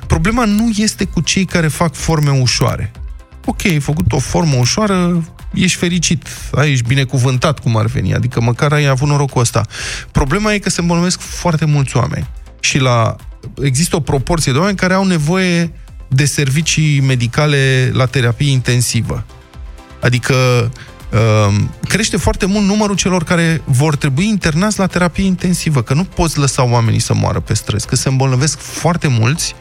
[0.06, 2.92] Problema nu este cu cei care fac forme ușoare.
[3.44, 8.40] Ok, ai făcut o formă ușoară, ești fericit, ai, ești binecuvântat cum ar veni, adică
[8.40, 9.66] măcar ai avut norocul ăsta.
[10.12, 12.28] Problema e că se îmbolnăvesc foarte mulți oameni
[12.60, 13.16] și la
[13.62, 15.72] există o proporție de oameni care au nevoie
[16.08, 19.24] de servicii medicale la terapie intensivă.
[20.00, 20.80] Adică uh,
[21.88, 26.38] crește foarte mult numărul celor care vor trebui internați la terapie intensivă, că nu poți
[26.38, 29.54] lăsa oamenii să moară pe străzi, că se îmbolnăvesc foarte mulți,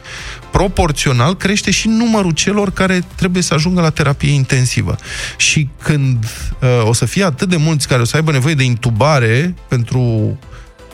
[0.50, 4.96] proporțional crește și numărul celor care trebuie să ajungă la terapie intensivă.
[5.36, 6.24] Și când
[6.60, 10.38] uh, o să fie atât de mulți care o să aibă nevoie de intubare pentru,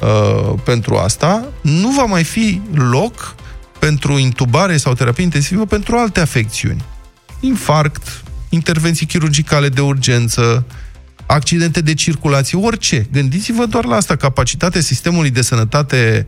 [0.01, 3.35] uh, pentru asta, nu va mai fi loc
[3.79, 6.85] pentru intubare sau terapie intensivă pentru alte afecțiuni.
[7.41, 10.65] Infarct, intervenții chirurgicale de urgență,
[11.27, 13.07] accidente de circulație, orice.
[13.13, 14.17] Gândiți-vă doar la asta.
[14.17, 16.27] Capacitatea sistemului de sănătate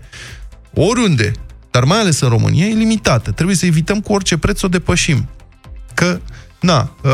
[0.74, 1.33] oriunde,
[1.70, 3.30] dar mai ales în România, e limitată.
[3.30, 5.28] Trebuie să evităm cu orice preț să o depășim.
[5.94, 6.20] Că,
[6.61, 7.11] na, uh,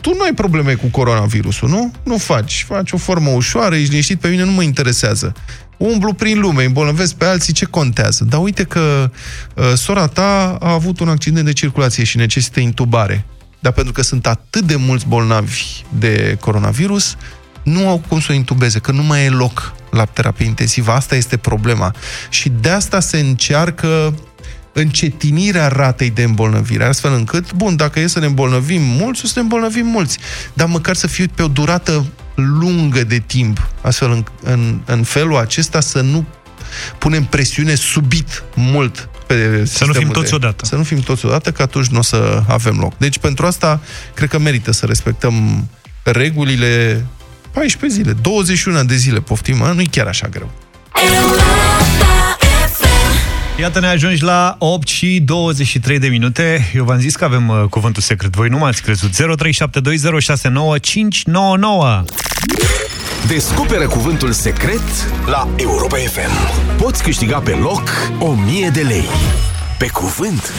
[0.00, 1.92] tu nu ai probleme cu coronavirusul, nu?
[2.04, 2.64] Nu faci.
[2.68, 5.32] Faci o formă ușoară, ești liniștit, pe mine nu mă interesează.
[5.76, 8.24] Umblu prin lume, îmbolnăvesc pe alții, ce contează?
[8.24, 9.10] Dar uite că
[9.54, 13.24] uh, sora ta a avut un accident de circulație și necesită intubare.
[13.60, 17.16] Dar pentru că sunt atât de mulți bolnavi de coronavirus,
[17.62, 20.92] nu au cum să o intubeze, că nu mai e loc la terapie intensivă.
[20.92, 21.94] Asta este problema.
[22.28, 24.14] Și de asta se încearcă
[24.72, 29.32] încetinirea ratei de îmbolnăvire, astfel încât, bun, dacă e să ne îmbolnăvim mulți, o să
[29.36, 30.18] ne îmbolnăvim mulți,
[30.52, 35.36] dar măcar să fie pe o durată lungă de timp, astfel în, în, în felul
[35.36, 36.24] acesta să nu
[36.98, 40.64] punem presiune subit mult pe Să nu fim sistemul toți de, odată.
[40.64, 42.96] Să nu fim toți odată, că atunci nu o să avem loc.
[42.96, 43.80] Deci pentru asta,
[44.14, 45.68] cred că merită să respectăm
[46.02, 47.04] regulile
[47.52, 49.72] 14 zile, 21 de zile, poftim, mă?
[49.74, 50.50] nu-i chiar așa greu.
[53.60, 56.70] Iată ne ajungi la 8 și 23 de minute.
[56.74, 58.34] Eu v-am zis că avem uh, cuvântul secret.
[58.34, 59.10] Voi nu m-ați crezut.
[59.10, 59.16] 0372069599.
[63.26, 64.82] Descoperă cuvântul secret
[65.26, 66.30] la Europa FM.
[66.76, 67.82] Poți câștiga pe loc
[68.18, 69.08] 1000 de lei.
[69.78, 70.52] Pe cuvânt.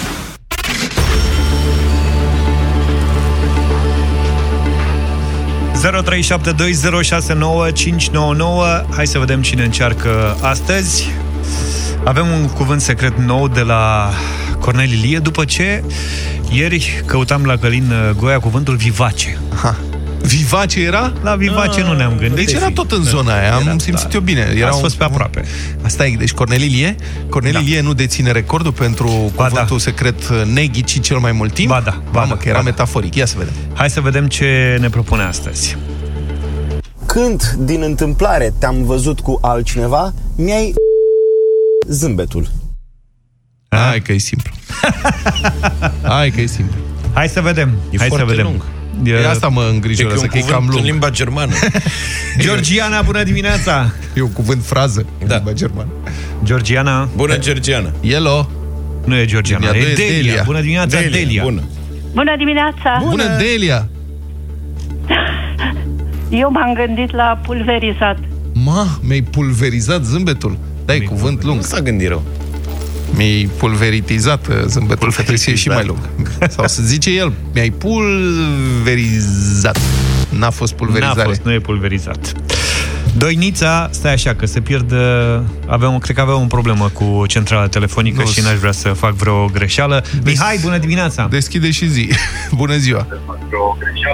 [8.95, 11.09] Hai să vedem cine încearcă astăzi.
[12.03, 14.09] Avem un cuvânt secret nou de la
[14.59, 15.83] Cornel Ilie, după ce
[16.49, 19.37] ieri căutam la Călin uh, Goia cuvântul vivace.
[19.61, 19.75] Ha.
[20.23, 21.13] Vivace era?
[21.23, 22.35] La vivace nu ne-am gândit.
[22.35, 24.13] Deci era tot în zona aia, am Era, simțit da.
[24.13, 24.53] eu bine.
[24.55, 25.43] Era Ați un- fost pe aproape.
[25.81, 26.95] Asta e, deci Cornel Ilie,
[27.29, 27.59] Cornel Da.
[27.59, 31.69] Ilie nu deține recordul pentru cuvântul secret neghici cel mai mult timp?
[31.69, 32.69] Ba da, ba Mamă, da, că era ba da.
[32.69, 33.15] metaforic.
[33.15, 33.53] Ia să vedem.
[33.73, 35.77] Hai să vedem ce ne propune astăzi.
[37.05, 40.73] Când din întâmplare te-am văzut cu altcineva, mi-ai
[41.87, 42.47] zâmbetul.
[43.69, 44.51] Hai că e simplu.
[46.03, 46.79] Hai că e simplu.
[47.13, 47.69] Hai să vedem.
[47.89, 48.45] E Hai să foarte vedem.
[48.45, 48.61] lung.
[49.03, 50.85] E asta mă îngrijorează, că e cam în lung.
[50.85, 51.53] limba germană.
[52.43, 53.91] Georgiana, bună dimineața!
[54.15, 55.35] E un cuvânt frază în Da.
[55.35, 55.89] limba germană.
[56.43, 57.09] Georgiana.
[57.15, 57.91] Bună, Georgiana.
[58.03, 58.49] Hello.
[59.05, 60.15] Nu e Georgiana, Delia, e nu e Delia.
[60.21, 60.43] Delia.
[60.45, 61.09] Bună dimineața, Delia.
[61.19, 61.61] Delia, bună.
[62.13, 62.99] Bună dimineața!
[63.03, 63.87] Bună, Delia!
[66.41, 68.17] Eu m-am gândit la pulverizat.
[68.53, 70.57] Ma, mi-ai pulverizat zâmbetul.
[70.85, 71.55] Da, e cuvânt lung.
[71.55, 72.23] Nu s-a gândit rău.
[73.15, 75.99] Mi-ai pulveritizat uh, zâmbetul, că trebuie să fie și mai lung.
[76.49, 79.79] Sau să zice el, mi-ai pulverizat.
[80.29, 81.17] N-a fost pulverizare.
[81.17, 82.31] N-a fost, nu e pulverizat.
[83.17, 84.93] Doinița, stai așa, că se pierd...
[85.65, 89.13] Aveam, cred că aveam o problemă cu centrala telefonică Nu, și n-aș vrea să fac
[89.13, 90.03] vreo greșeală.
[90.23, 91.27] Mihai, bună dimineața!
[91.29, 92.09] Deschide și zi.
[92.61, 93.07] Bună ziua!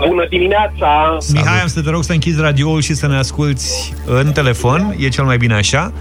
[0.08, 1.18] Bună dimineața!
[1.34, 4.96] Mihai, am să te rog să închizi radioul și să ne asculti în telefon.
[4.98, 5.94] E cel mai bine așa.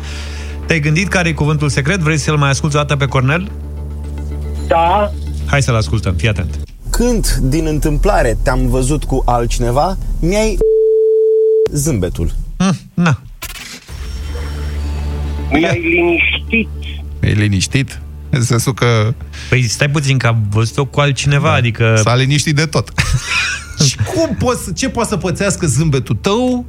[0.66, 1.98] Te-ai gândit care e cuvântul secret?
[1.98, 3.50] Vrei să-l mai asculti o dată pe Cornel?
[4.66, 5.12] Da,
[5.46, 6.58] Hai să-l ascultăm, fii atent.
[6.90, 10.58] Când din întâmplare te-am văzut cu altcineva, mi-ai
[11.72, 12.32] zâmbetul.
[12.56, 13.20] Hm, na.
[15.50, 16.68] mi-ai liniștit.
[17.20, 18.00] E liniștit?
[18.30, 19.14] În sensul că
[19.48, 21.54] Păi stai puțin, că am văzut-o cu altcineva, da.
[21.54, 22.00] adică...
[22.04, 22.92] s-a liniștit de tot.
[23.86, 26.66] și cum poți, ce poate să pățească zâmbetul tău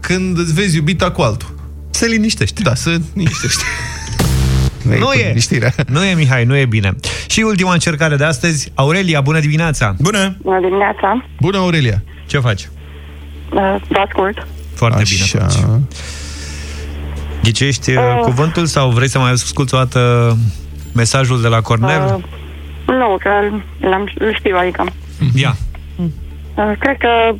[0.00, 1.59] când îți vezi iubita cu altul?
[2.00, 2.62] Se liniștește.
[2.62, 3.62] Da, se liniștește.
[4.98, 5.26] Nu cu e.
[5.26, 5.72] liniștirea.
[5.86, 6.94] Nu e, Mihai, nu e bine.
[7.26, 8.72] Și ultima încercare de astăzi.
[8.74, 9.94] Aurelia, bună dimineața!
[9.98, 10.36] Bună!
[10.42, 11.24] Bună dimineața!
[11.40, 12.02] Bună, Aurelia!
[12.26, 12.60] Ce faci?
[13.52, 14.46] Uh, Vă ascult.
[14.74, 15.38] Foarte bine Așa.
[15.38, 15.64] faci.
[17.42, 18.20] Ghicești uh, Uh.
[18.22, 20.36] cuvântul sau vrei să mai asculti o dată
[20.94, 22.04] mesajul de la Cornel?
[22.04, 22.22] Uh,
[22.86, 23.30] nu, că
[23.88, 24.84] l-am, îl știu, adică.
[25.34, 25.56] Ia.
[25.96, 27.34] Uh, cred că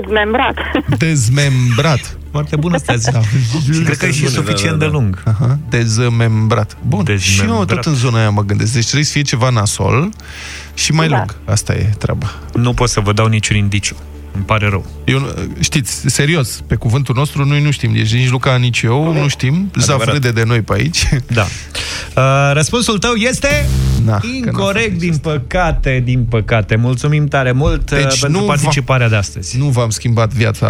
[0.00, 0.56] dezmembrat.
[0.98, 2.18] Dezmembrat.
[2.30, 3.10] Foarte bună asta zi.
[3.10, 3.20] Da.
[3.84, 5.22] Cred că e și Bune, suficient da, da, de lung.
[5.26, 6.76] Aha, dezmembrat.
[6.86, 7.58] Bun, Dezmembrat.
[7.58, 8.72] și eu tot în zona aia mă gândesc.
[8.72, 10.10] Deci trebuie să fie ceva nasol
[10.74, 11.16] și mai Da.
[11.16, 11.36] lung.
[11.44, 12.34] Asta e treaba.
[12.54, 13.96] Nu pot să vă dau niciun indiciu.
[14.34, 14.86] Îmi pare rău.
[15.04, 15.28] Eu, nu-
[15.60, 17.92] știți, serios, pe cuvântul nostru noi nu știm.
[17.92, 19.70] Deci nici Luca, nici eu nu știm.
[19.74, 20.14] Zaf Adevărat.
[20.14, 21.08] râde de noi pe aici.
[21.32, 21.46] Da.
[22.16, 23.68] Uh, răspunsul tău este...
[24.04, 26.76] Na, Incorect, din păcate, din păcate.
[26.76, 29.58] Mulțumim tare mult deci pentru nu participarea de astăzi.
[29.58, 30.66] Nu v-am schimbat viața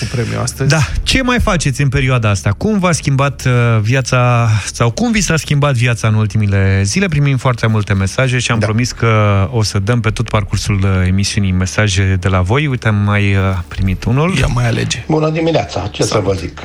[0.00, 0.68] cu premiul astăzi.
[0.68, 0.80] Da.
[1.02, 2.50] Ce mai faceți în perioada asta?
[2.50, 7.06] Cum v-a schimbat uh, viața sau cum vi s-a schimbat viața în ultimile zile?
[7.08, 8.66] Primim foarte multe mesaje și am da.
[8.66, 12.66] promis că o să dăm pe tot parcursul uh, emisiunii mesaje de la voi.
[12.66, 13.36] Uite, am mai
[13.68, 14.36] primit unul.
[14.38, 15.04] Ia mai alege.
[15.08, 16.24] Bună dimineața, ce Salut.
[16.24, 16.62] să vă zic?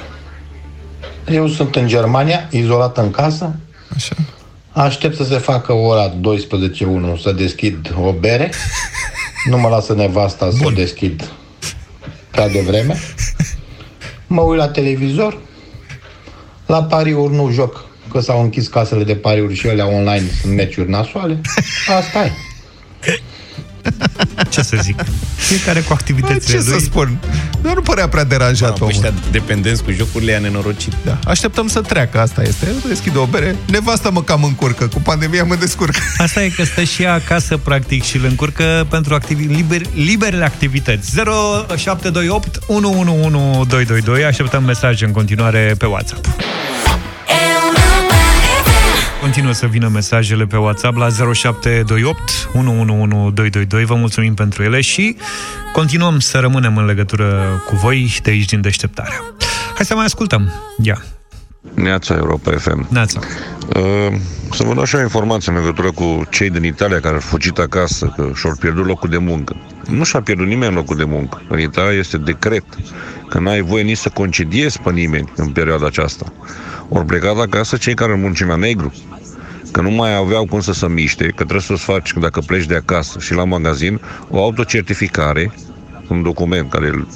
[1.31, 3.55] Eu sunt în Germania, izolat în casă.
[3.95, 4.15] Așa.
[4.71, 8.51] Aștept să se facă ora 12.1 să deschid o bere.
[9.49, 10.55] Nu mă lasă nevasta Bun.
[10.57, 11.31] să deschid
[12.31, 12.99] prea devreme.
[14.27, 15.37] Mă uit la televizor.
[16.65, 20.89] La pariuri nu joc, că s-au închis casele de pariuri și alea online sunt meciuri
[20.89, 21.41] nasoale.
[21.99, 22.31] Asta e.
[24.49, 25.03] Ce să zic?
[25.35, 26.79] Fiecare cu activitățile Ce lui.
[26.79, 27.17] să spun?
[27.61, 28.93] Nu, nu părea prea deranjat omul.
[28.93, 30.93] Ăștia dependenți cu jocurile a nenorocit.
[31.05, 31.19] Da.
[31.25, 32.67] Așteptăm să treacă, asta este.
[32.87, 33.55] Deschid o bere.
[33.71, 34.87] Nevasta mă cam încurcă.
[34.87, 35.93] Cu pandemia mă descurc.
[36.17, 40.45] Asta e că stă și ea acasă, practic, și îl încurcă pentru activi- liber, liberele
[40.45, 41.11] activități.
[41.75, 44.23] 0728 111222.
[44.25, 46.25] Așteptăm mesaje în continuare pe WhatsApp.
[49.27, 53.85] Continuă să vină mesajele pe WhatsApp la 0728 111222.
[53.85, 55.17] Vă mulțumim pentru ele și
[55.73, 59.21] continuăm să rămânem în legătură cu voi de aici din deșteptarea.
[59.75, 60.51] Hai să mai ascultăm.
[60.81, 61.03] Ia.
[61.73, 62.87] Neața Europa FM.
[62.89, 63.19] Neața.
[63.75, 64.17] Uh,
[64.51, 67.57] să vă dau și o informație în legătură cu cei din Italia care au fugit
[67.57, 69.55] acasă, că și-au pierdut locul de muncă.
[69.89, 71.41] Nu și-a pierdut nimeni locul de muncă.
[71.49, 72.63] În Italia este decret
[73.29, 76.25] că n-ai voie nici să concediezi pe nimeni în perioada aceasta.
[76.89, 78.93] Ori plecat acasă cei care muncim la negru,
[79.77, 82.75] că nu mai aveau cum să se miște, că trebuie să-ți faci, dacă pleci de
[82.75, 85.53] acasă și la magazin, o autocertificare,
[86.07, 87.07] un document care îl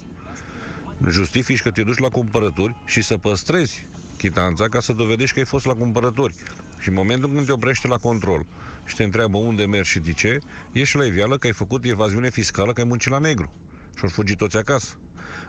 [1.10, 3.86] justifici că te duci la cumpărături și să păstrezi
[4.16, 6.34] chitanța ca să dovedești că ai fost la cumpărături.
[6.78, 8.46] Și în momentul când te oprește la control
[8.84, 10.38] și te întreabă unde mergi și de ce,
[10.72, 13.54] ești la evială că ai făcut evaziune fiscală, că ai muncit la negru
[13.96, 15.00] și au fugit toți acasă.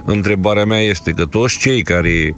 [0.06, 2.36] Întrebarea mea este că toți cei care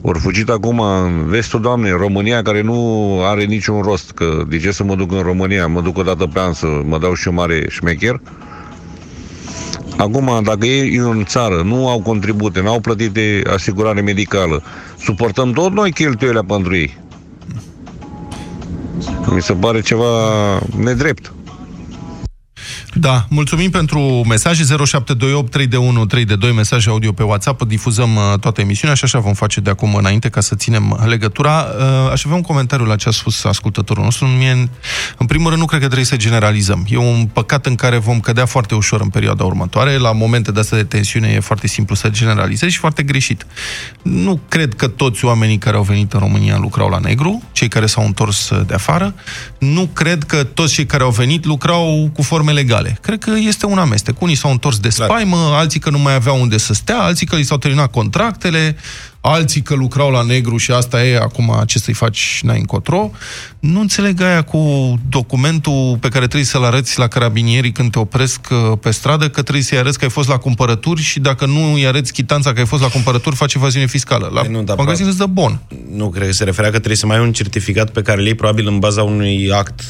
[0.00, 4.70] ori fugit acum în vestul Doamnei, România, care nu are niciun rost, că de ce
[4.70, 7.28] să mă duc în România, mă duc o dată pe an să mă dau și
[7.28, 8.20] eu mare șmecher.
[9.96, 14.62] Acum, dacă ei în țară nu au contribute, nu au plătit de asigurare medicală,
[15.00, 16.98] suportăm tot noi cheltuielile pentru ei.
[19.34, 20.04] Mi se pare ceva
[20.76, 21.32] nedrept.
[23.00, 27.62] Da, mulțumim pentru mesaje 0728 3 de 1 3 de 2 mesaje audio pe WhatsApp,
[27.62, 31.66] difuzăm uh, toată emisiunea și așa vom face de acum înainte ca să ținem legătura.
[31.78, 34.26] Uh, aș avea un comentariu la ce a spus ascultătorul nostru.
[34.26, 34.68] Mie,
[35.18, 36.86] în primul rând, nu cred că trebuie să generalizăm.
[36.88, 39.96] E un păcat în care vom cădea foarte ușor în perioada următoare.
[39.96, 43.46] La momente de astea de tensiune e foarte simplu să generalizezi și foarte greșit.
[44.02, 47.86] Nu cred că toți oamenii care au venit în România lucrau la negru, cei care
[47.86, 49.14] s-au întors de afară.
[49.58, 52.98] Nu cred că toți cei care au venit lucrau cu forme legale legale.
[53.00, 54.20] Cred că este un amestec.
[54.20, 57.36] Unii s-au întors de spaimă, alții că nu mai aveau unde să stea, alții că
[57.36, 58.76] li s-au terminat contractele,
[59.20, 63.10] alții că lucrau la negru și asta e, acum ce să-i faci n-ai încotro.
[63.60, 68.40] Nu înțeleg aia cu documentul pe care trebuie să-l arăți la carabinierii când te opresc
[68.50, 71.72] uh, pe stradă, că trebuie să-i arăți că ai fost la cumpărături și dacă nu
[71.72, 74.30] îi arăți chitanța că ai fost la cumpărături, faci evaziune fiscală.
[74.32, 75.60] La păi nu, magazin îți dă bon.
[75.94, 78.24] Nu, cred că se referea că trebuie să mai ai un certificat pe care îl
[78.24, 79.80] iei probabil în baza unui act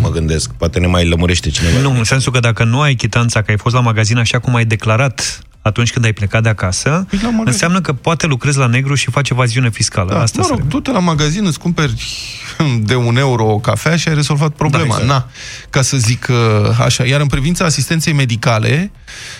[0.00, 1.78] mă gândesc, poate ne mai lămurește cineva.
[1.78, 4.54] Nu, în sensul că dacă nu ai chitanța că ai fost la magazin așa cum
[4.54, 7.06] ai declarat atunci când ai plecat de acasă,
[7.44, 10.12] înseamnă că poate lucrezi la negru și faci evaziune fiscală.
[10.12, 12.06] Da, Asta mă rog, du-te la magazin, îți cumperi
[12.88, 14.86] de un euro o cafea și ai rezolvat problema.
[14.86, 15.08] Da, exact.
[15.08, 15.28] Na,
[15.70, 16.28] ca să zic
[16.78, 17.04] așa.
[17.04, 18.90] Iar în privința asistenței medicale,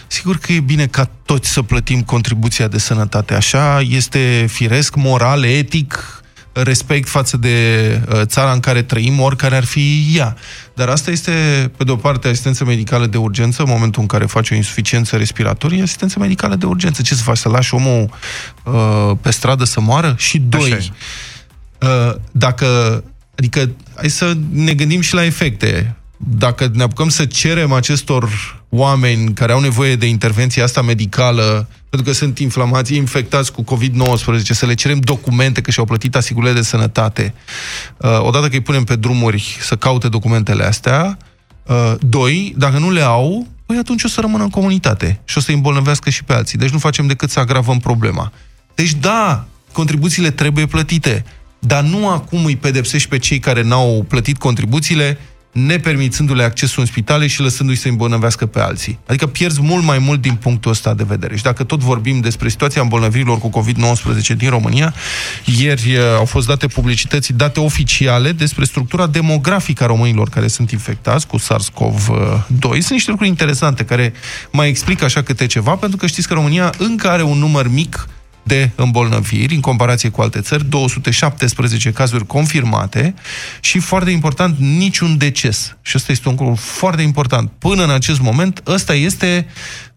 [0.06, 3.34] sigur că e bine ca toți să plătim contribuția de sănătate.
[3.34, 6.21] Așa este firesc, moral, etic,
[6.52, 10.36] respect față de uh, țara în care trăim, oricare ar fi ea.
[10.74, 11.32] Dar asta este,
[11.76, 15.82] pe de-o parte, asistență medicală de urgență, în momentul în care faci o insuficiență respiratorie,
[15.82, 17.02] asistență medicală de urgență.
[17.02, 17.36] Ce să faci?
[17.36, 18.10] Să lași omul
[18.64, 20.14] uh, pe stradă să moară?
[20.18, 20.92] Și doi,
[21.80, 23.04] uh, dacă...
[23.38, 25.96] Adică, hai să ne gândim și la efecte.
[26.16, 28.28] Dacă ne apucăm să cerem acestor
[28.74, 34.42] oameni care au nevoie de intervenția asta medicală pentru că sunt inflamații, infectați cu COVID-19,
[34.42, 37.34] să le cerem documente că și-au plătit asigurările de sănătate.
[37.96, 41.18] Uh, odată că îi punem pe drumuri să caute documentele astea,
[41.66, 45.40] uh, doi, dacă nu le au, păi atunci o să rămână în comunitate și o
[45.40, 46.58] să îi îmbolnăvească și pe alții.
[46.58, 48.32] Deci nu facem decât să agravăm problema.
[48.74, 51.24] Deci da, contribuțiile trebuie plătite,
[51.58, 55.18] dar nu acum îi pedepsești pe cei care n-au plătit contribuțiile
[55.52, 58.98] nepermițându-le accesul în spitale și lăsându-i să îmbolnăvească pe alții.
[59.06, 61.36] Adică pierzi mult mai mult din punctul ăsta de vedere.
[61.36, 64.94] Și dacă tot vorbim despre situația îmbolnăvirilor cu COVID-19 din România,
[65.44, 70.70] ieri uh, au fost date publicității, date oficiale despre structura demografică a românilor care sunt
[70.70, 72.60] infectați cu SARS-CoV-2.
[72.60, 74.12] Sunt niște lucruri interesante care
[74.50, 78.06] mai explică așa câte ceva, pentru că știți că România încă are un număr mic
[78.42, 83.14] de îmbolnăviri în comparație cu alte țări, 217 cazuri confirmate
[83.60, 85.76] și, foarte important, niciun deces.
[85.82, 87.50] Și ăsta este un lucru foarte important.
[87.58, 89.46] Până în acest moment, ăsta este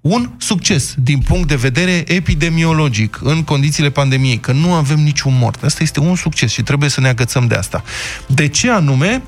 [0.02, 5.64] un succes din punct de vedere epidemiologic în condițiile pandemiei, că nu avem niciun mort.
[5.64, 7.84] Asta este un succes și trebuie să ne agățăm de asta.
[8.28, 9.24] De ce anume?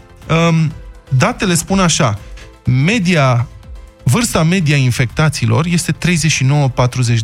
[0.49, 0.71] Um,
[1.09, 2.19] datele spun așa,
[2.65, 3.47] media,
[4.03, 5.95] vârsta media infectaților este 39-40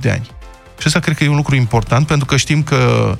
[0.01, 0.29] de ani.
[0.79, 3.15] Și asta cred că e un lucru important, pentru că știm că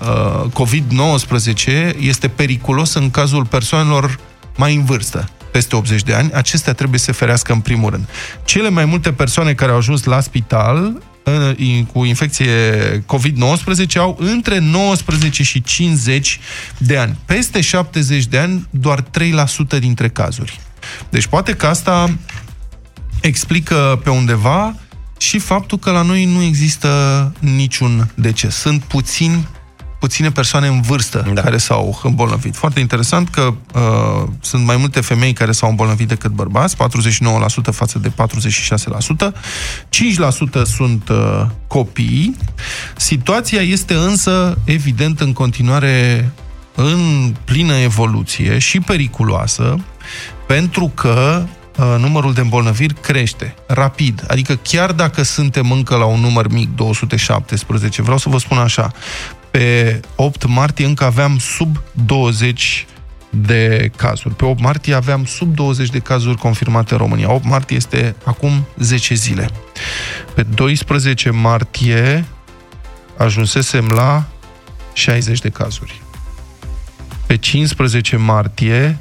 [0.00, 4.18] uh, COVID-19 este periculos în cazul persoanelor
[4.56, 6.32] mai în vârstă, peste 80 de ani.
[6.32, 8.08] Acestea trebuie să se ferească în primul rând.
[8.44, 12.50] Cele mai multe persoane care au ajuns la spital uh, cu infecție
[12.98, 16.40] COVID-19 au între 19 și 50
[16.78, 17.16] de ani.
[17.24, 19.04] Peste 70 de ani, doar
[19.76, 20.60] 3% dintre cazuri.
[21.10, 22.16] Deci poate că asta
[23.20, 24.74] explică pe undeva
[25.18, 28.54] și faptul că la noi nu există niciun deces.
[28.54, 29.48] Sunt puțini
[29.98, 31.40] puține persoane în vârstă da.
[31.42, 32.56] care s-au îmbolnăvit.
[32.56, 36.78] Foarte interesant că uh, sunt mai multe femei care s-au îmbolnăvit decât bărbați, 49%
[37.70, 38.12] față de
[39.28, 39.32] 46%,
[40.60, 42.36] 5% sunt uh, copii.
[42.96, 46.30] Situația este însă, evident, în continuare
[46.74, 49.76] în plină evoluție și periculoasă,
[50.46, 54.24] pentru că Uh, numărul de îmbolnăviri crește rapid.
[54.28, 58.92] Adică chiar dacă suntem încă la un număr mic, 217, vreau să vă spun așa,
[59.50, 62.86] pe 8 martie încă aveam sub 20
[63.30, 64.34] de cazuri.
[64.34, 67.32] Pe 8 martie aveam sub 20 de cazuri confirmate în România.
[67.32, 69.50] 8 martie este acum 10 zile.
[70.34, 72.24] Pe 12 martie
[73.16, 74.24] ajunsesem la
[74.92, 76.02] 60 de cazuri.
[77.26, 78.98] Pe 15 martie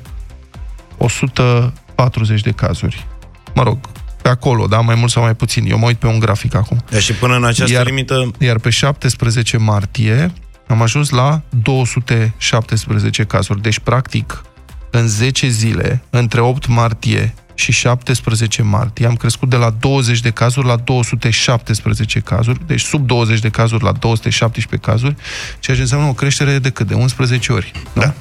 [0.97, 3.07] 100 40 de cazuri.
[3.53, 3.77] Mă rog,
[4.21, 5.65] pe acolo, da, mai mult sau mai puțin.
[5.69, 6.83] Eu mă uit pe un grafic acum.
[6.89, 8.31] Deci și până în această iar, limită...
[8.39, 10.33] Iar pe 17 martie
[10.67, 13.61] am ajuns la 217 cazuri.
[13.61, 14.43] Deci, practic,
[14.91, 20.29] în 10 zile, între 8 martie și 17 martie am crescut de la 20 de
[20.29, 25.15] cazuri la 217 cazuri, deci sub 20 de cazuri la 217 cazuri,
[25.59, 26.87] ceea ce înseamnă o creștere de cât?
[26.87, 27.71] De 11 ori.
[27.93, 28.13] Da?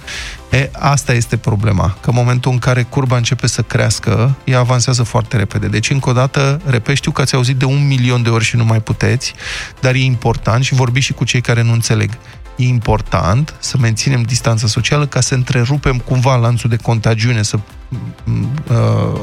[0.50, 5.02] E, asta este problema, că în momentul în care curba începe să crească, ea avansează
[5.02, 5.66] foarte repede.
[5.66, 8.56] Deci, încă o dată, repet, știu că ați auzit de un milion de ori și
[8.56, 9.34] nu mai puteți,
[9.80, 12.10] dar e important și vorbiți și cu cei care nu înțeleg
[12.56, 18.74] e important să menținem distanța socială ca să întrerupem cumva lanțul de contagiune, să uh,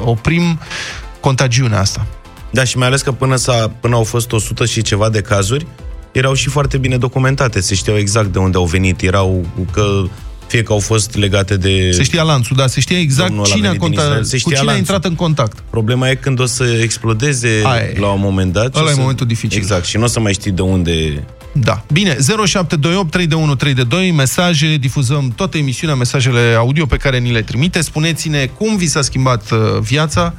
[0.03, 0.59] oprim
[1.19, 2.05] contagiunea asta.
[2.51, 5.67] Da, și mai ales că până, s-a, până au fost 100 și ceva de cazuri,
[6.11, 10.03] erau și foarte bine documentate, se știau exact de unde au venit, erau că
[10.47, 11.91] fie că au fost legate de...
[11.91, 14.77] Se știa lanțul, da, se știa exact cine a, contact, se știa cu cine a
[14.77, 15.63] intrat în contact.
[15.69, 18.75] Problema e când o să explodeze Aia la un moment dat.
[18.75, 18.99] Ăla e să...
[18.99, 19.57] momentul dificil.
[19.57, 21.83] Exact, și nu o să mai știi de unde da.
[21.91, 27.81] Bine, 0728 321 322, mesaje, difuzăm toată emisiunea, mesajele audio pe care ni le trimite.
[27.81, 30.33] Spuneți-ne cum vi s-a schimbat uh, viața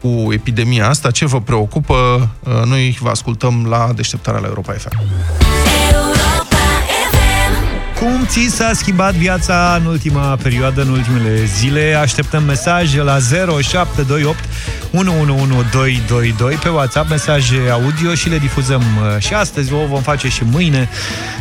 [0.00, 2.28] cu epidemia asta, ce vă preocupă.
[2.40, 4.98] Uh, noi vă ascultăm la deșteptarea la Europa FM.
[8.00, 11.96] Cum ți s-a schimbat viața în ultima perioadă, în ultimele zile?
[12.00, 14.38] Așteptăm mesaje la 0728
[14.92, 20.42] 111222 pe WhatsApp, mesaje audio și le difuzăm uh, și astăzi, o vom face și
[20.44, 20.88] mâine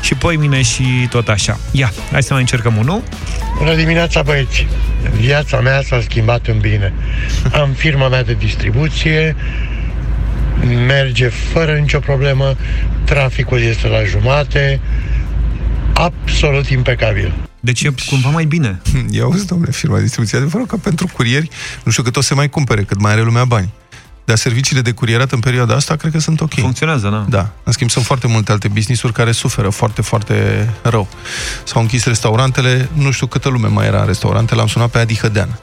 [0.02, 1.60] și mine și tot așa.
[1.72, 3.04] Ia, hai să mai încercăm unul.
[3.58, 4.68] Bună dimineața, băieți!
[5.20, 6.94] Viața mea s-a schimbat în bine.
[7.52, 9.36] Am firma mea de distribuție,
[10.88, 12.56] merge fără nicio problemă,
[13.04, 14.80] traficul este la jumate,
[16.00, 17.34] absolut impecabil.
[17.60, 18.82] Deci e cumva mai bine.
[19.18, 20.38] Ia uzi, domnule, firma de distribuție.
[20.38, 21.50] Adevărul că pentru curieri,
[21.84, 23.70] nu știu cât o să mai cumpere, cât mai are lumea bani.
[24.26, 26.54] Dar serviciile de curierat în perioada asta cred că sunt ok.
[26.54, 27.26] Funcționează, da.
[27.38, 27.50] Da.
[27.64, 31.08] În schimb, sunt foarte multe alte business-uri care suferă foarte, foarte rău.
[31.64, 35.18] S-au închis restaurantele, nu știu câtă lume mai era în restaurante, l-am sunat pe Adi
[35.18, 35.60] Hădean,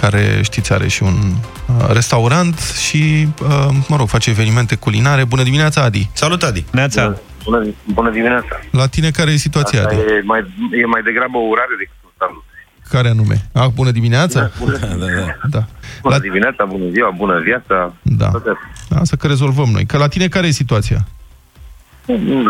[0.00, 1.34] care, știți, are și un
[1.66, 2.58] uh, restaurant
[2.88, 5.24] și, uh, mă rog, face evenimente culinare.
[5.24, 6.08] Bună dimineața, Adi!
[6.12, 6.64] Salut, Adi!
[6.70, 7.02] Neața!
[7.02, 7.20] Bună,
[7.84, 8.60] bună dimineața!
[8.70, 10.12] La tine care e situația, Asta Adi?
[10.12, 10.40] E mai,
[10.70, 12.44] e mai degrabă o urare decât un salut.
[12.88, 13.36] Care anume?
[13.52, 14.50] Ah, bună dimineața?
[14.58, 15.36] Bună, da, da.
[15.50, 15.62] da.
[16.02, 16.20] bună La...
[16.20, 17.94] dimineața, bună ziua, bună viața.
[18.02, 18.28] Da.
[18.28, 18.50] Toate.
[19.00, 19.84] Asta că rezolvăm noi.
[19.86, 20.98] Că la tine care e situația?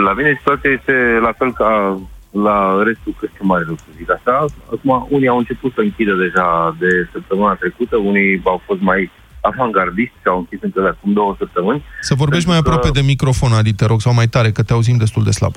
[0.04, 4.44] La mine situația este la fel ca la restul cărciumarilor, să zic așa.
[4.72, 9.10] Acum, unii au început să închidă deja de săptămâna trecută, unii au fost mai
[9.50, 11.84] avangardiști și au închis încă de acum două săptămâni.
[12.00, 14.96] Să vorbești mai aproape de microfon, Adi, te rog, sau mai tare, că te auzim
[14.96, 15.54] destul de slab.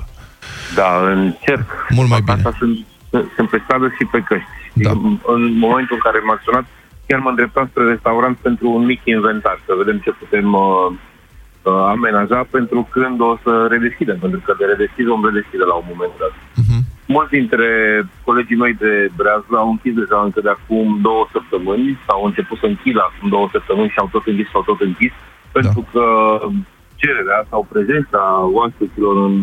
[0.74, 1.68] Da, încerc.
[1.88, 2.36] Mult mai bine.
[2.36, 2.74] Asta sunt,
[3.36, 4.48] sunt pe stradă și pe căști.
[4.72, 4.90] Da.
[4.90, 6.66] În, în momentul în care m-ați sunat,
[7.06, 10.86] chiar mă îndreptam spre restaurant pentru un mic inventar, să vedem ce putem uh,
[11.62, 15.86] uh, amenaja pentru când o să redeschidem, pentru că de redeschid vom redeschide la un
[15.92, 16.34] moment dat.
[16.60, 16.82] Uh-huh.
[17.14, 17.68] Mulți dintre
[18.24, 22.58] colegii mei de Breazlă au închis deja încă de acum două săptămâni, sau au început
[22.58, 25.12] să închidă acum două săptămâni și au tot închis, sau tot închis,
[25.52, 26.04] pentru că
[27.00, 29.36] cererea sau prezența oaspeților în,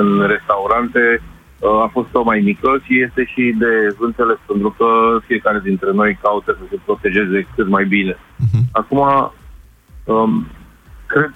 [0.00, 4.86] în restaurante uh, a fost o mai mică și este și de înțeles, pentru că
[5.26, 8.16] fiecare dintre noi caută să se protejeze cât mai bine.
[8.72, 9.32] Acum,
[10.04, 10.46] um,
[11.06, 11.32] cred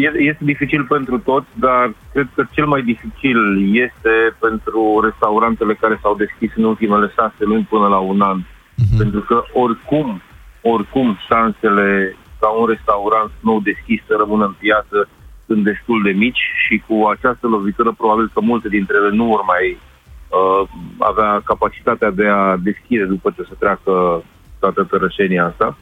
[0.00, 3.38] este dificil pentru toți, dar cred că cel mai dificil
[3.74, 8.40] este pentru restaurantele care s-au deschis în ultimele șase luni până la un an.
[8.40, 8.98] Uh-huh.
[8.98, 10.22] Pentru că oricum,
[10.60, 15.08] oricum șansele ca un restaurant nou deschis să rămână în piață
[15.46, 19.42] sunt destul de mici și cu această lovitură probabil că multe dintre ele nu vor
[19.46, 20.68] mai uh,
[20.98, 24.24] avea capacitatea de a deschide după ce se treacă
[24.58, 25.76] toată tărășenia asta.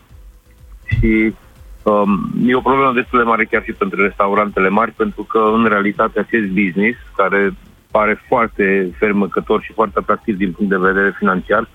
[0.87, 1.35] Și
[1.83, 5.64] Um, e o problemă destul de mare chiar și pentru restaurantele mari, pentru că în
[5.64, 7.55] realitate acest business, care
[7.91, 11.68] pare foarte fermăcător și foarte atractiv din punct de vedere financiar,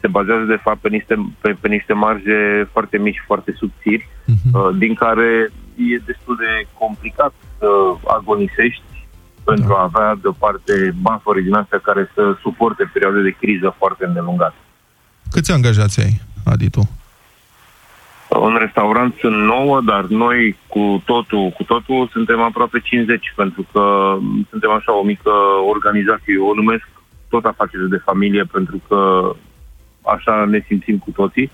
[0.00, 4.52] se bazează de fapt pe niște, pe, pe niște marje foarte mici, foarte subțiri, uh-huh.
[4.52, 7.68] uh, din care e destul de complicat să
[8.06, 8.82] agonisești
[9.44, 9.74] pentru da.
[9.74, 14.54] a avea deoparte buffer din astea care să suporte perioade de criză foarte îndelungate.
[15.30, 16.88] Câți angajați ai, Adi, tu?
[18.40, 24.16] În restaurant sunt 9, dar noi cu totul, cu totul suntem aproape 50, pentru că
[24.50, 25.32] suntem așa o mică
[25.74, 26.38] organizație.
[26.38, 26.88] O numesc
[27.28, 29.30] tot afaceri de familie, pentru că
[30.02, 31.50] așa ne simțim cu toții,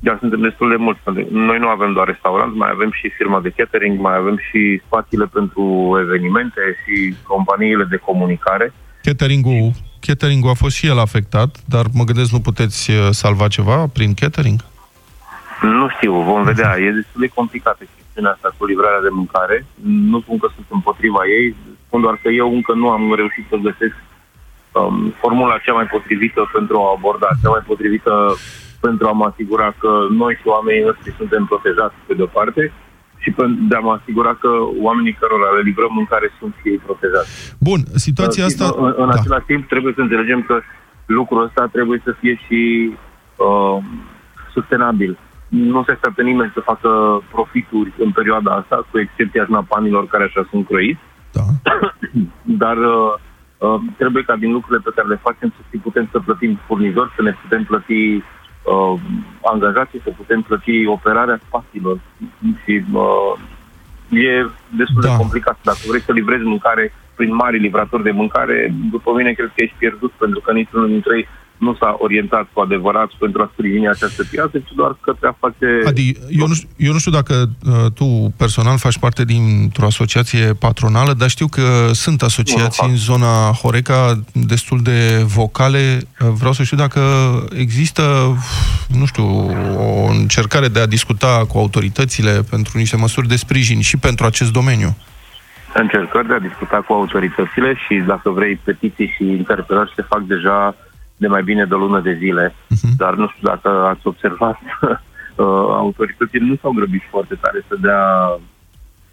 [0.00, 1.00] dar suntem destul de mulți.
[1.30, 5.26] Noi nu avem doar restaurant, mai avem și firma de catering, mai avem și spațiile
[5.26, 5.64] pentru
[6.04, 8.72] evenimente și companiile de comunicare.
[9.02, 9.70] Catering-ul,
[10.00, 14.14] catering-ul a fost și el afectat, dar mă gândesc nu puteți uh, salva ceva prin
[14.14, 14.60] catering?
[15.62, 16.78] Nu știu, vom vedea.
[16.78, 19.66] E destul de complicată chestiunea asta cu livrarea de mâncare.
[20.12, 21.56] Nu spun că sunt împotriva ei,
[21.86, 23.96] spun doar că eu încă nu am reușit să găsesc
[24.72, 28.12] um, formula cea mai potrivită pentru a aborda, cea mai potrivită
[28.80, 32.72] pentru a mă asigura că noi și oamenii noștri suntem protejați pe de-o parte
[33.22, 33.34] și
[33.68, 34.50] de a mă asigura că
[34.88, 37.30] oamenii cărora le livrăm mâncare sunt și ei protejați.
[37.58, 38.66] Bun, situația asta...
[38.76, 39.16] În, în da.
[39.18, 40.60] același timp trebuie să înțelegem că
[41.06, 42.60] lucrul ăsta trebuie să fie și
[43.36, 43.76] uh,
[44.52, 45.18] sustenabil
[45.48, 50.46] nu se așteaptă nimeni să facă profituri în perioada asta, cu excepția șnapanilor care așa
[50.50, 51.00] sunt croiți.
[51.32, 51.42] Da.
[52.62, 53.12] Dar uh,
[53.58, 57.22] uh, trebuie ca din lucrurile pe care le facem să putem să plătim furnizori, să
[57.22, 58.94] ne putem plăti uh,
[59.42, 62.00] angajații, să putem plăti operarea spațiilor.
[62.64, 63.32] Și uh,
[64.08, 64.46] e
[64.76, 65.08] destul da.
[65.08, 65.58] de complicat.
[65.62, 69.76] Dacă vrei să livrezi mâncare prin mari livratori de mâncare, după mine cred că ești
[69.78, 71.28] pierdut, pentru că niciunul dintre ei
[71.58, 75.66] nu s-a orientat cu adevărat pentru a sprijini această piață, ci doar către a face...
[75.86, 80.52] Adi, eu nu, știu, eu nu știu dacă uh, tu personal faci parte dintr-o asociație
[80.52, 86.00] patronală, dar știu că sunt asociații în zona Horeca destul de vocale.
[86.20, 87.00] Uh, vreau să știu dacă
[87.56, 88.02] există,
[88.88, 89.26] nu știu,
[89.76, 94.52] o încercare de a discuta cu autoritățile pentru niște măsuri de sprijin și pentru acest
[94.52, 94.96] domeniu
[95.74, 100.74] încercări de a discuta cu autoritățile și, dacă vrei, petiții și interpelări se fac deja
[101.18, 102.94] de mai bine de o lună de zile, uh-huh.
[102.96, 108.04] dar nu știu dacă ați observat, uh, autoritățile nu s-au grăbit foarte tare să dea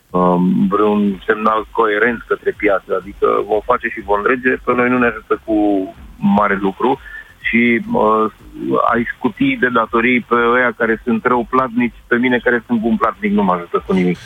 [0.10, 4.98] um, vreun semnal coerent către piață, adică vom face și vom rege, pe noi nu
[4.98, 5.56] ne ajută cu
[6.18, 7.00] mare lucru
[7.48, 8.32] și uh,
[8.94, 12.96] ai scutii de datorii pe ăia care sunt rău platnici, pe mine care sunt bun
[12.96, 14.18] platnic nu mă ajută cu nimic.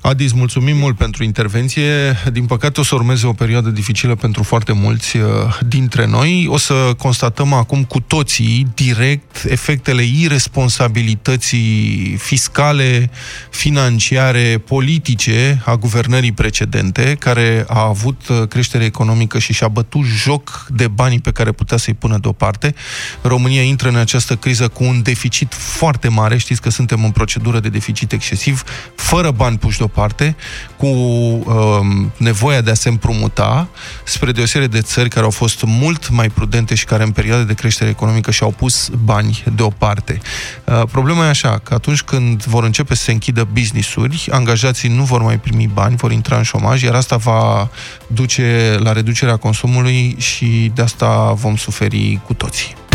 [0.00, 2.16] Adis, mulțumim mult pentru intervenție.
[2.32, 5.22] Din păcate o să urmeze o perioadă dificilă pentru foarte mulți uh,
[5.66, 6.46] dintre noi.
[6.50, 13.10] O să constatăm acum cu toții direct efectele irresponsabilității fiscale,
[13.50, 20.66] financiare, politice a guvernării precedente, care a avut uh, creștere economică și și-a bătut joc
[20.68, 22.74] de banii pe care putea să-i pună deoparte.
[23.22, 27.60] România intră în această criză cu un deficit foarte mare, știți că suntem în procedură
[27.60, 28.62] de deficit excesiv,
[28.94, 30.36] fără bani puși deoparte,
[30.76, 33.68] cu um, nevoia de a se împrumuta,
[34.04, 37.54] spre deosebire de țări care au fost mult mai prudente și care în perioade de
[37.54, 40.20] creștere economică și-au pus bani deoparte.
[40.64, 45.02] Uh, problema e așa, că atunci când vor începe să se închidă business-uri, angajații nu
[45.02, 47.68] vor mai primi bani, vor intra în șomaj, iar asta va
[48.06, 52.85] duce la reducerea consumului și de asta vom suferi cu toții.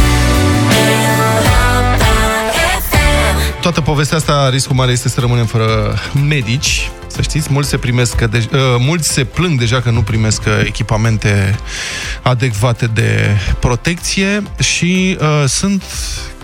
[3.61, 5.95] Toată povestea asta, riscul mare este să rămânem fără
[6.27, 6.91] medici.
[7.07, 10.61] Să știți, mulți se, primesc, de, uh, mulți se plâng deja că nu primesc uh,
[10.65, 11.59] echipamente
[12.21, 15.83] adecvate de protecție și uh, sunt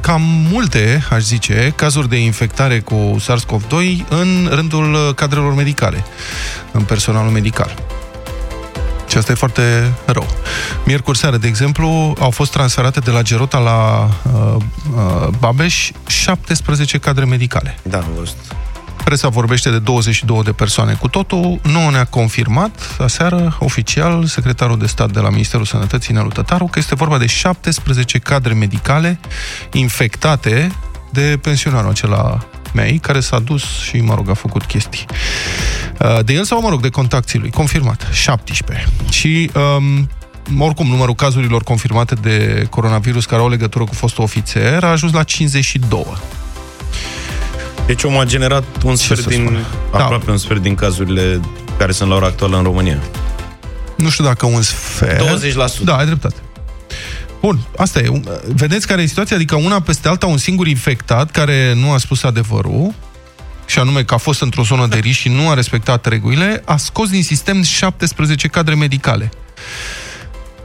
[0.02, 6.06] cam multe, aș zice, cazuri de infectare cu SARS-CoV-2 în rândul uh, cadrelor medicale,
[6.72, 7.76] în personalul medical.
[9.08, 10.28] Și asta e foarte rău.
[10.86, 14.56] Miercuri seară, de exemplu, au fost transferate de la Gerota la uh,
[14.96, 17.78] uh, Babeș 17 cadre medicale.
[17.82, 18.38] Da, am văzut.
[19.04, 21.60] Presa vorbește de 22 de persoane cu totul.
[21.64, 26.80] Nu ne-a confirmat aseară, oficial, secretarul de stat de la Ministerul Sănătății, Nelu Tătaru, că
[26.80, 29.20] este vorba de 17 cadre medicale
[29.72, 30.72] infectate
[31.10, 32.40] de pensionarul acela
[32.74, 35.06] mei, care s-a dus și, mă rog, a făcut chestii.
[36.00, 37.50] Uh, de el sau, mă rog, de contacții lui.
[37.50, 38.08] Confirmat.
[38.12, 38.88] 17.
[39.10, 40.10] Și um,
[40.60, 45.24] oricum, numărul cazurilor confirmate de coronavirus care au legătură cu fostul ofițer a ajuns la
[45.24, 46.06] 52.
[47.86, 49.98] Deci omul a generat un sfert din, da.
[50.04, 51.40] aproape un sfert din cazurile
[51.78, 53.00] care sunt la ora actuală în România.
[53.98, 55.24] Nu știu dacă un sfert...
[55.80, 55.84] 20%.
[55.84, 56.36] Da, ai dreptate.
[57.48, 58.22] Bun, asta e.
[58.56, 59.36] Vedeți care e situația?
[59.36, 62.94] Adică una peste alta, un singur infectat care nu a spus adevărul,
[63.66, 66.78] și anume că a fost într-o zonă de risc și nu a respectat regulile, a
[66.78, 69.30] scos din sistem 17 cadre medicale.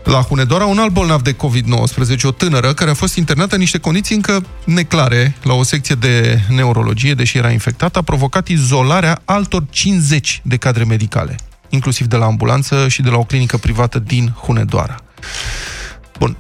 [0.05, 3.79] La Hunedoara, un alt bolnav de COVID-19, o tânără, care a fost internată în niște
[3.79, 9.65] condiții încă neclare la o secție de neurologie, deși era infectată, a provocat izolarea altor
[9.71, 11.37] 50 de cadre medicale,
[11.69, 14.97] inclusiv de la ambulanță și de la o clinică privată din Hunedoara.
[16.19, 16.37] Bun,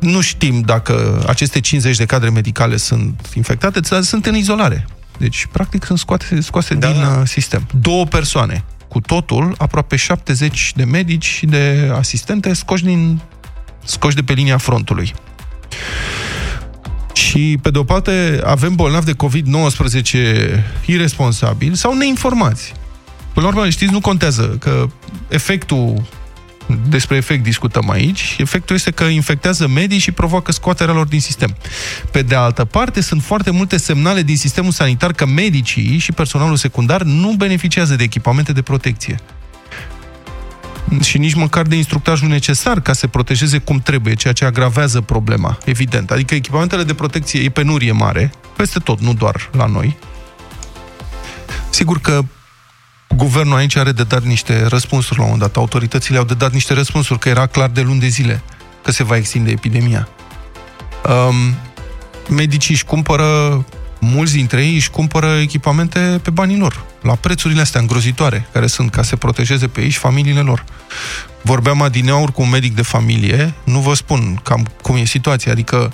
[0.00, 4.86] nu știm dacă aceste 50 de cadre medicale sunt infectate, dar sunt în izolare.
[5.18, 7.24] Deci, practic, sunt scoate, scoase da, din da.
[7.24, 7.66] sistem.
[7.80, 8.64] Două persoane.
[8.88, 13.20] Cu totul, aproape 70 de medici și de asistente scoși, din,
[13.84, 15.14] scoși de pe linia frontului.
[17.12, 22.72] Și, pe de o parte, avem bolnavi de COVID-19 irresponsabili sau neinformați.
[23.32, 24.86] Până la urmă, știți, nu contează că
[25.28, 26.02] efectul
[26.88, 28.36] despre efect discutăm aici.
[28.38, 31.56] Efectul este că infectează medii și provoacă scoaterea lor din sistem.
[32.10, 36.56] Pe de altă parte, sunt foarte multe semnale din sistemul sanitar că medicii și personalul
[36.56, 39.20] secundar nu beneficiază de echipamente de protecție
[41.02, 45.00] și nici măcar de instructajul necesar ca să se protejeze cum trebuie, ceea ce agravează
[45.00, 46.10] problema, evident.
[46.10, 49.96] Adică echipamentele de protecție e penurie mare, peste tot, nu doar la noi.
[51.70, 52.24] Sigur că
[53.16, 55.56] Guvernul aici are de dat niște răspunsuri la un moment dat.
[55.62, 58.42] Autoritățile au de dat niște răspunsuri, că era clar de luni de zile
[58.82, 60.08] că se va extinde epidemia.
[61.28, 61.34] Um,
[62.28, 63.64] medicii își cumpără,
[64.12, 68.90] mulți dintre ei își cumpără echipamente pe banii lor, la prețurile astea îngrozitoare, care sunt
[68.90, 70.64] ca să se protejeze pe ei și familiile lor.
[71.42, 75.92] Vorbeam adineauri cu un medic de familie, nu vă spun cam cum e situația, adică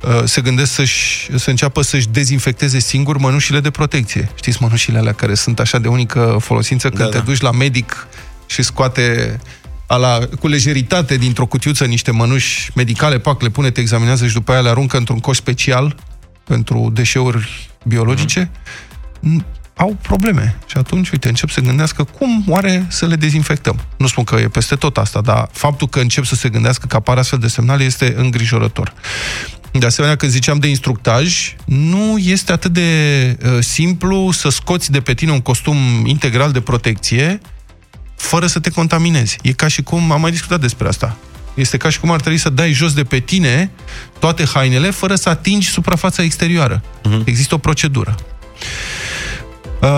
[0.00, 4.30] uh, se gândesc să-și, să înceapă să-și dezinfecteze singur mănușile de protecție.
[4.34, 7.22] Știți mănușile alea care sunt așa de unică folosință când da, te da.
[7.22, 8.06] duci la medic
[8.46, 9.38] și scoate
[9.86, 14.52] ala, cu lejeritate dintr-o cutiuță niște mănuși medicale, pac, le pune, te examinează și după
[14.52, 15.96] aia le aruncă într-un coș special
[16.44, 18.50] pentru deșeuri biologice.
[19.20, 19.44] Mm
[19.76, 20.56] au probleme.
[20.66, 23.80] Și atunci, uite, încep să gândească cum oare să le dezinfectăm.
[23.96, 26.96] Nu spun că e peste tot asta, dar faptul că încep să se gândească că
[26.96, 28.92] apar astfel de semnale este îngrijorător.
[29.72, 35.00] De asemenea, când ziceam de instructaj, nu este atât de uh, simplu să scoți de
[35.00, 37.40] pe tine un costum integral de protecție
[38.16, 39.38] fără să te contaminezi.
[39.42, 41.16] E ca și cum, am mai discutat despre asta,
[41.54, 43.70] este ca și cum ar trebui să dai jos de pe tine
[44.18, 46.82] toate hainele fără să atingi suprafața exterioară.
[46.82, 47.24] Uh-huh.
[47.24, 48.14] Există o procedură.
[49.82, 49.88] Uh,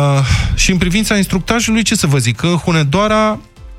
[0.54, 2.42] și în privința instructajului, ce să vă zic?
[2.42, 3.30] În Hunedoara,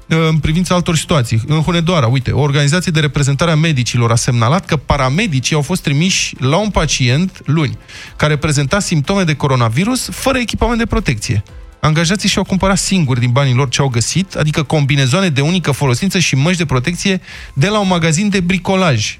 [0.09, 1.41] uh, în privința altor situații.
[1.47, 5.81] În Hunedoara, uite, o organizație de reprezentare a medicilor a semnalat că paramedicii au fost
[5.81, 7.77] trimiși la un pacient luni,
[8.15, 11.43] care prezenta simptome de coronavirus fără echipament de protecție.
[11.79, 16.19] Angajații și-au cumpărat singuri din banii lor ce au găsit, adică combinezoane de unică folosință
[16.19, 17.21] și măști de protecție
[17.53, 19.19] de la un magazin de bricolaj,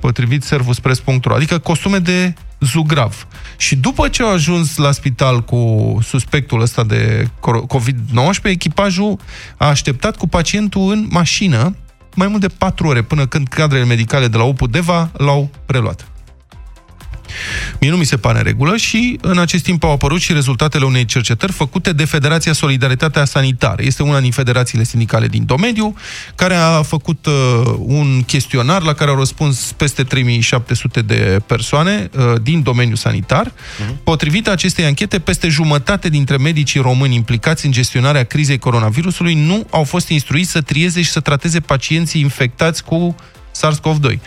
[0.00, 3.26] potrivit servuspress.ro, adică costume de zugrav.
[3.56, 9.18] Și după ce au ajuns la spital cu suspectul ăsta de COVID-19, echipajul
[9.56, 11.76] a așteptat cu pacientul în mașină
[12.14, 16.08] mai mult de 4 ore până când cadrele medicale de la UPU Deva l-au preluat.
[17.80, 20.84] Mie nu mi se pare în regulă și în acest timp au apărut și rezultatele
[20.84, 23.82] unei cercetări făcute de Federația Solidaritatea Sanitară.
[23.82, 25.94] Este una din federațiile sindicale din domeniu,
[26.34, 32.40] care a făcut uh, un chestionar la care au răspuns peste 3700 de persoane uh,
[32.42, 33.46] din domeniul sanitar.
[33.46, 34.02] Uh-huh.
[34.04, 39.84] Potrivit acestei anchete, peste jumătate dintre medicii români implicați în gestionarea crizei coronavirusului nu au
[39.84, 43.16] fost instruiți să trieze și să trateze pacienții infectați cu
[43.54, 44.14] SARS-CoV-2.
[44.14, 44.20] 78%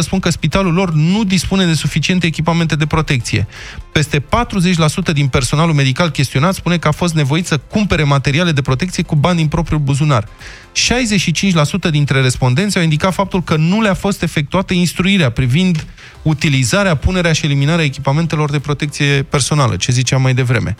[0.00, 3.46] spun că spitalul lor nu dispune de suficiente echipamente de protecție.
[3.92, 4.24] Peste 40%
[5.12, 9.14] din personalul medical chestionat spune că a fost nevoit să cumpere materiale de protecție cu
[9.14, 10.28] bani din propriul buzunar.
[11.88, 15.86] 65% dintre respondenți au indicat faptul că nu le-a fost efectuată instruirea privind
[16.22, 20.76] utilizarea, punerea și eliminarea echipamentelor de protecție personală, ce ziceam mai devreme.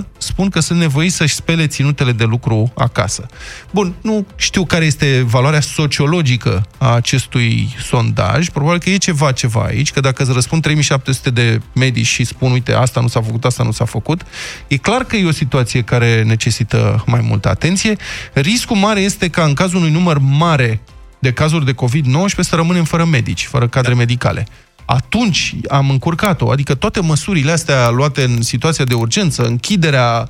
[0.00, 3.26] 68% spun că sunt nevoiți să-și spele ținutele de lucru acasă.
[3.70, 9.62] Bun, nu știu care este valoarea sociologică a acestui sondaj, probabil că e ceva ceva
[9.62, 13.44] aici, că dacă îți răspund 3700 de medici și spun, uite, asta nu s-a făcut,
[13.44, 14.22] asta nu s-a făcut,
[14.66, 17.96] e clar că e o situație care necesită mai multă atenție.
[18.32, 20.80] Riscul mare este ca în cazul unui număr mare
[21.22, 23.98] de cazuri de COVID-19 să rămânem fără medici, fără cadre da.
[23.98, 24.46] medicale.
[24.84, 30.28] Atunci am încurcat-o, adică toate măsurile astea luate în situația de urgență, închiderea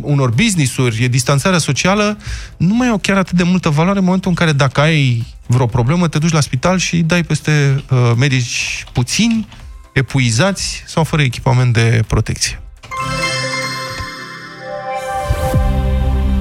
[0.00, 2.18] unor business-uri, distanțarea socială,
[2.56, 5.66] nu mai au chiar atât de multă valoare în momentul în care dacă ai vreo
[5.66, 9.48] problemă, te duci la spital și dai peste uh, medici puțini,
[9.92, 12.62] epuizați sau fără echipament de protecție.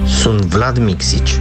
[0.06, 1.39] Sunt Vlad Mixici.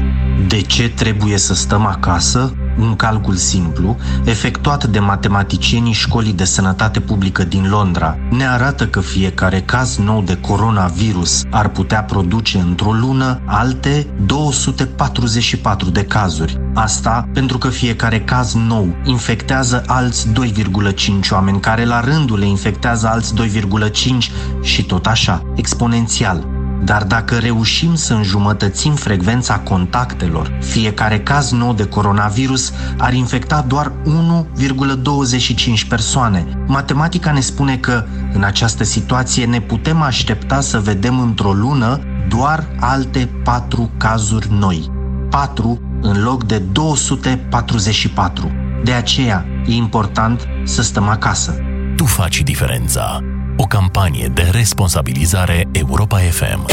[0.48, 2.54] De ce trebuie să stăm acasă?
[2.78, 9.00] Un calcul simplu, efectuat de matematicienii Școlii de Sănătate Publică din Londra, ne arată că
[9.00, 16.60] fiecare caz nou de coronavirus ar putea produce într-o lună alte 244 de cazuri.
[16.74, 23.08] Asta pentru că fiecare caz nou infectează alți 2,5 oameni, care la rândul le infectează
[23.08, 26.59] alți 2,5 și tot așa, exponențial.
[26.84, 33.92] Dar dacă reușim să înjumătățim frecvența contactelor, fiecare caz nou de coronavirus ar infecta doar
[34.04, 36.46] 1,25 persoane.
[36.66, 42.64] Matematica ne spune că, în această situație, ne putem aștepta să vedem într-o lună doar
[42.80, 44.90] alte 4 cazuri noi.
[45.30, 48.50] 4 în loc de 244.
[48.84, 51.54] De aceea, e important să stăm acasă.
[51.96, 53.20] Tu faci diferența.
[53.62, 56.66] O campanie de responsabilizare Europa FM.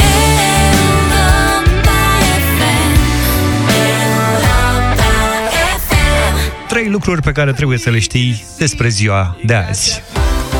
[6.68, 10.02] Trei lucruri pe care trebuie să le știi despre ziua de azi.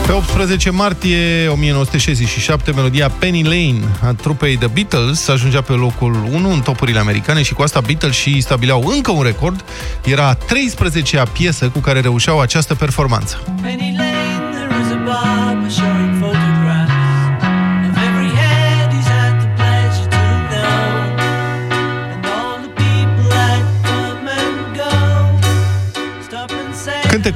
[0.07, 6.53] Pe 18 martie 1967, melodia Penny Lane a trupei The Beatles ajungea pe locul 1
[6.53, 9.64] în topurile americane și cu asta Beatles și stabileau încă un record.
[10.05, 13.43] Era a 13-a piesă cu care reușeau această performanță.
[13.62, 14.17] Penny Lane,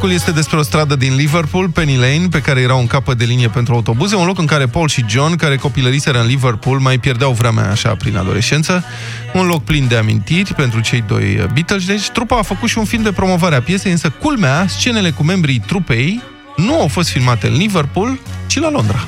[0.03, 3.24] Cântecul este despre o stradă din Liverpool, Penny Lane, pe care era un capăt de
[3.24, 6.98] linie pentru autobuze, un loc în care Paul și John, care copilăriseră în Liverpool, mai
[6.98, 8.84] pierdeau vremea așa prin adolescență,
[9.32, 11.86] un loc plin de amintiri pentru cei doi Beatles.
[11.86, 15.22] Deci trupa a făcut și un film de promovare a piesei, însă culmea, scenele cu
[15.22, 16.22] membrii trupei
[16.57, 19.07] nu au fost filmate în Liverpool, ci la Londra.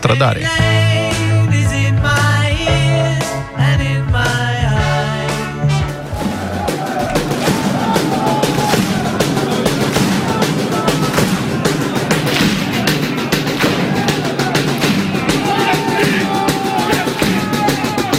[0.00, 0.50] Trădare.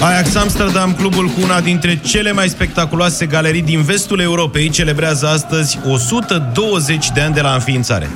[0.04, 5.80] Ajax Amsterdam, clubul cu una dintre cele mai spectaculoase galerii din vestul Europei, celebrează astăzi
[5.88, 8.10] 120 de ani de la înființare.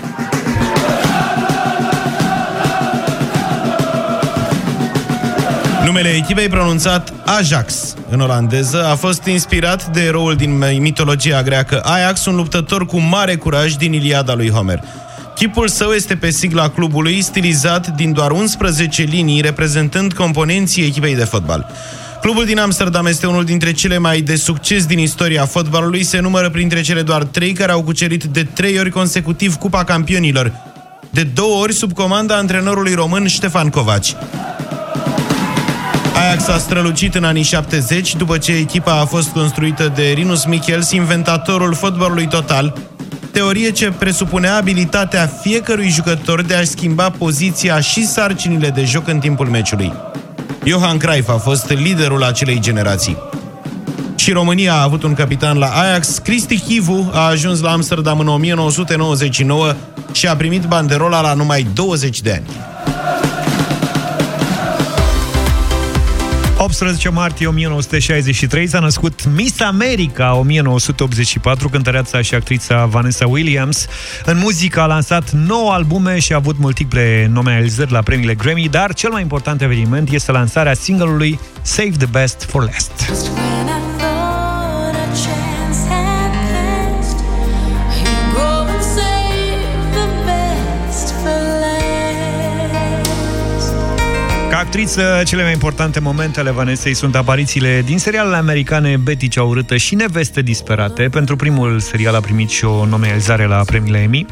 [5.86, 12.26] Numele echipei pronunțat Ajax în olandeză a fost inspirat de eroul din mitologia greacă Ajax,
[12.26, 14.84] un luptător cu mare curaj din Iliada lui Homer.
[15.38, 21.24] Chipul său este pe sigla clubului, stilizat din doar 11 linii, reprezentând componenții echipei de
[21.24, 21.72] fotbal.
[22.22, 26.50] Clubul din Amsterdam este unul dintre cele mai de succes din istoria fotbalului, se numără
[26.50, 30.52] printre cele doar trei care au cucerit de trei ori consecutiv Cupa Campionilor,
[31.10, 34.16] de două ori sub comanda antrenorului român Ștefan Covaci.
[36.16, 40.92] Ajax a strălucit în anii 70 după ce echipa a fost construită de Rinus Michels,
[40.92, 42.74] inventatorul fotbalului total,
[43.38, 49.20] teorie ce presupunea abilitatea fiecărui jucător de a-și schimba poziția și sarcinile de joc în
[49.20, 49.94] timpul meciului.
[50.66, 53.18] Johan Cruyff a fost liderul acelei generații.
[54.16, 56.18] Și România a avut un capitan la Ajax.
[56.18, 59.76] Cristi Chivu a ajuns la Amsterdam în 1999
[60.12, 62.46] și a primit banderola la numai 20 de ani.
[66.68, 73.88] 18 martie 1963 s-a născut Miss America 1984, cântăreața și actrița Vanessa Williams.
[74.26, 78.94] În muzică a lansat 9 albume și a avut multiple nominalizări la premiile Grammy, dar
[78.94, 82.92] cel mai important eveniment este lansarea single-ului Save the Best for Last.
[94.68, 99.78] Actriță, cele mai importante momente ale Vanesei sunt aparițiile din serialele americane Betty cea urâtă
[99.78, 101.04] și Neveste disperate.
[101.04, 104.26] Pentru primul serial a primit și o nominalizare la premiile Emmy.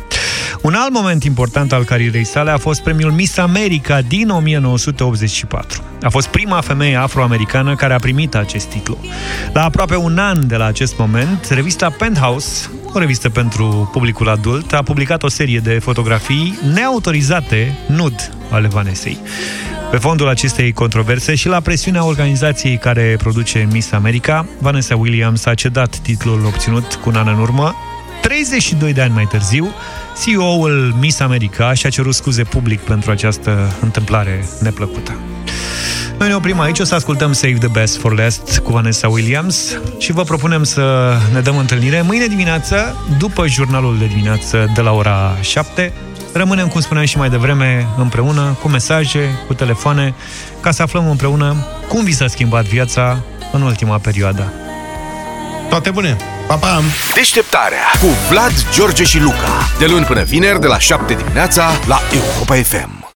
[0.62, 5.84] Un alt moment important al carierei sale a fost premiul Miss America din 1984.
[6.02, 8.98] A fost prima femeie afroamericană care a primit acest titlu.
[9.54, 14.74] La aproape un an de la acest moment, revista Penthouse, o revistă pentru publicul adult,
[14.74, 19.18] a publicat o serie de fotografii neautorizate, nud, ale Vanesei.
[19.96, 25.54] Pe fondul acestei controverse și la presiunea organizației care produce Miss America, Vanessa Williams a
[25.54, 27.76] cedat titlul obținut cu un an în urmă.
[28.22, 29.74] 32 de ani mai târziu,
[30.24, 35.16] CEO-ul Miss America și-a cerut scuze public pentru această întâmplare neplăcută.
[36.20, 39.78] Noi ne oprim aici, o să ascultăm Save the Best for Last cu Vanessa Williams
[39.98, 44.92] și vă propunem să ne dăm întâlnire mâine dimineață, după jurnalul de dimineață de la
[44.92, 45.94] ora 7,
[46.38, 50.14] Rămânem, cum spuneam și mai devreme, împreună, cu mesaje, cu telefoane,
[50.62, 51.56] ca să aflăm împreună
[51.88, 53.18] cum vi s-a schimbat viața
[53.52, 54.54] în ultima perioadă.
[55.70, 56.18] Toate bune!
[56.48, 56.82] Pa, pa!
[57.14, 59.70] Deșteptarea cu Vlad, George și Luca.
[59.80, 63.04] De luni până vineri, de la 7 dimineața, la Europa FM.